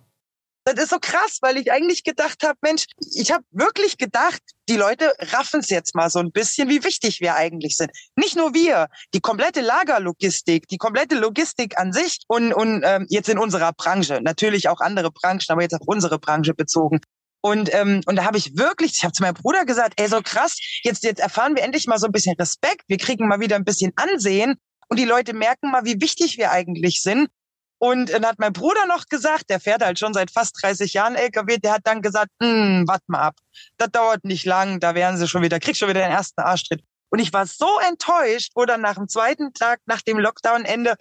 Das 0.67 0.83
ist 0.83 0.89
so 0.89 0.97
krass, 0.99 1.37
weil 1.41 1.57
ich 1.57 1.71
eigentlich 1.71 2.03
gedacht 2.03 2.43
habe, 2.43 2.57
Mensch, 2.61 2.87
ich 3.13 3.31
habe 3.31 3.45
wirklich 3.51 3.97
gedacht, 3.97 4.41
die 4.67 4.75
Leute 4.75 5.13
raffen 5.31 5.61
es 5.61 5.69
jetzt 5.69 5.95
mal 5.95 6.09
so 6.09 6.19
ein 6.19 6.31
bisschen, 6.33 6.67
wie 6.67 6.83
wichtig 6.83 7.21
wir 7.21 7.35
eigentlich 7.35 7.77
sind. 7.77 7.89
Nicht 8.17 8.35
nur 8.35 8.53
wir, 8.53 8.87
die 9.13 9.21
komplette 9.21 9.61
Lagerlogistik, 9.61 10.67
die 10.67 10.77
komplette 10.77 11.15
Logistik 11.15 11.79
an 11.79 11.93
sich 11.93 12.17
und, 12.27 12.53
und 12.53 12.83
ähm, 12.83 13.05
jetzt 13.07 13.29
in 13.29 13.39
unserer 13.39 13.71
Branche, 13.71 14.19
natürlich 14.21 14.67
auch 14.67 14.81
andere 14.81 15.09
Branchen, 15.09 15.45
aber 15.47 15.61
jetzt 15.61 15.73
auf 15.73 15.87
unsere 15.87 16.19
Branche 16.19 16.53
bezogen. 16.53 16.99
Und, 17.39 17.73
ähm, 17.73 18.01
und 18.05 18.17
da 18.17 18.25
habe 18.25 18.37
ich 18.37 18.57
wirklich, 18.57 18.95
ich 18.95 19.03
habe 19.05 19.13
zu 19.13 19.23
meinem 19.23 19.35
Bruder 19.35 19.63
gesagt, 19.63 19.93
ey, 20.01 20.09
so 20.09 20.21
krass, 20.21 20.57
jetzt, 20.83 21.05
jetzt 21.05 21.21
erfahren 21.21 21.55
wir 21.55 21.63
endlich 21.63 21.87
mal 21.87 21.97
so 21.97 22.07
ein 22.07 22.11
bisschen 22.11 22.35
Respekt, 22.35 22.83
wir 22.87 22.97
kriegen 22.97 23.29
mal 23.29 23.39
wieder 23.39 23.55
ein 23.55 23.63
bisschen 23.63 23.93
Ansehen 23.95 24.55
und 24.89 24.99
die 24.99 25.05
Leute 25.05 25.33
merken 25.33 25.71
mal, 25.71 25.85
wie 25.85 26.01
wichtig 26.01 26.37
wir 26.37 26.51
eigentlich 26.51 27.01
sind. 27.01 27.29
Und 27.79 28.11
dann 28.11 28.25
hat 28.25 28.39
mein 28.39 28.53
Bruder 28.53 28.85
noch 28.87 29.05
gesagt, 29.05 29.49
der 29.49 29.59
fährt 29.59 29.83
halt 29.83 29.99
schon 29.99 30.13
seit 30.13 30.31
fast 30.31 30.57
30 30.61 30.93
Jahren 30.93 31.15
LKW, 31.15 31.57
der 31.57 31.73
hat 31.73 31.81
dann 31.83 32.01
gesagt, 32.01 32.31
hm, 32.41 32.85
warte 32.87 33.03
mal 33.07 33.21
ab, 33.21 33.35
das 33.77 33.89
dauert 33.91 34.23
nicht 34.23 34.45
lang, 34.45 34.79
da 34.79 34.95
werden 34.95 35.17
sie 35.17 35.27
schon 35.27 35.43
wieder, 35.43 35.59
kriegst 35.59 35.79
schon 35.79 35.89
wieder 35.89 36.01
den 36.01 36.11
ersten 36.11 36.41
Arschtritt. 36.41 36.83
Und 37.09 37.19
ich 37.19 37.31
war 37.33 37.45
so 37.45 37.69
enttäuscht, 37.87 38.51
wo 38.55 38.65
dann 38.65 38.81
nach 38.81 38.95
dem 38.95 39.07
zweiten 39.07 39.53
Tag, 39.53 39.79
nach 39.85 40.01
dem 40.01 40.17
Lockdown-Ende, 40.17 40.95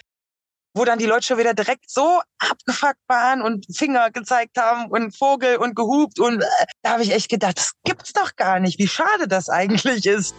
wo 0.74 0.84
dann 0.84 0.98
die 0.98 1.06
Leute 1.06 1.26
schon 1.26 1.38
wieder 1.38 1.54
direkt 1.54 1.90
so 1.90 2.20
abgefuckt 2.38 3.00
waren 3.08 3.40
und 3.40 3.66
Finger 3.74 4.10
gezeigt 4.10 4.58
haben 4.58 4.90
und 4.90 5.16
Vogel 5.16 5.56
und 5.56 5.74
gehupt 5.74 6.20
und 6.20 6.42
äh, 6.42 6.66
da 6.82 6.90
habe 6.92 7.02
ich 7.02 7.12
echt 7.12 7.30
gedacht, 7.30 7.56
das 7.56 7.72
gibt's 7.84 8.12
doch 8.12 8.36
gar 8.36 8.60
nicht, 8.60 8.78
wie 8.78 8.86
schade 8.86 9.26
das 9.26 9.48
eigentlich 9.48 10.04
ist. 10.04 10.34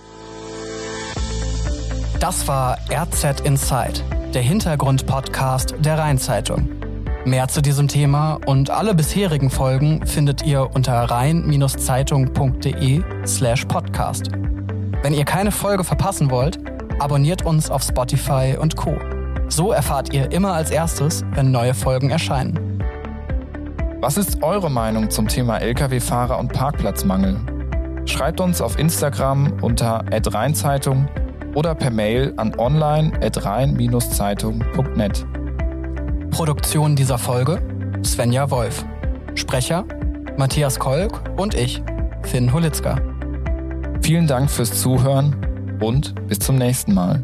Das 2.19 2.47
war 2.47 2.77
RZ 2.91 3.41
Inside 3.41 4.16
der 4.33 4.41
Hintergrund-Podcast 4.41 5.75
der 5.79 5.97
Rheinzeitung. 5.97 6.69
Mehr 7.25 7.47
zu 7.47 7.61
diesem 7.61 7.87
Thema 7.87 8.39
und 8.45 8.69
alle 8.69 8.93
bisherigen 8.93 9.49
Folgen 9.49 10.05
findet 10.05 10.45
ihr 10.45 10.69
unter 10.73 10.93
rhein-zeitung.de 11.09 13.03
slash 13.25 13.65
podcast. 13.65 14.31
Wenn 15.01 15.13
ihr 15.13 15.25
keine 15.25 15.51
Folge 15.51 15.83
verpassen 15.83 16.29
wollt, 16.31 16.59
abonniert 16.99 17.45
uns 17.45 17.69
auf 17.69 17.83
Spotify 17.83 18.55
und 18.59 18.75
Co. 18.75 18.95
So 19.49 19.71
erfahrt 19.71 20.13
ihr 20.13 20.31
immer 20.31 20.53
als 20.53 20.71
erstes, 20.71 21.23
wenn 21.33 21.51
neue 21.51 21.73
Folgen 21.73 22.09
erscheinen. 22.09 22.81
Was 23.99 24.17
ist 24.17 24.43
eure 24.43 24.69
Meinung 24.69 25.09
zum 25.09 25.27
Thema 25.27 25.57
Lkw-Fahrer 25.57 26.37
und 26.37 26.53
Parkplatzmangel? 26.53 27.39
Schreibt 28.05 28.39
uns 28.39 28.61
auf 28.61 28.77
Instagram 28.79 29.53
unter 29.61 30.05
@rheinzeitung 30.11 31.07
oder 31.53 31.75
per 31.75 31.91
Mail 31.91 32.33
an 32.37 32.57
online.rhein-zeitung.net. 32.57 35.25
Produktion 36.31 36.95
dieser 36.95 37.17
Folge 37.17 37.59
Svenja 38.03 38.49
Wolf. 38.51 38.85
Sprecher 39.35 39.83
Matthias 40.37 40.79
Kolk 40.79 41.21
und 41.37 41.55
ich, 41.55 41.81
Finn 42.23 42.53
Holitzka. 42.53 43.01
Vielen 44.01 44.27
Dank 44.27 44.49
fürs 44.49 44.79
Zuhören 44.79 45.35
und 45.79 46.15
bis 46.27 46.39
zum 46.39 46.57
nächsten 46.57 46.93
Mal. 46.93 47.23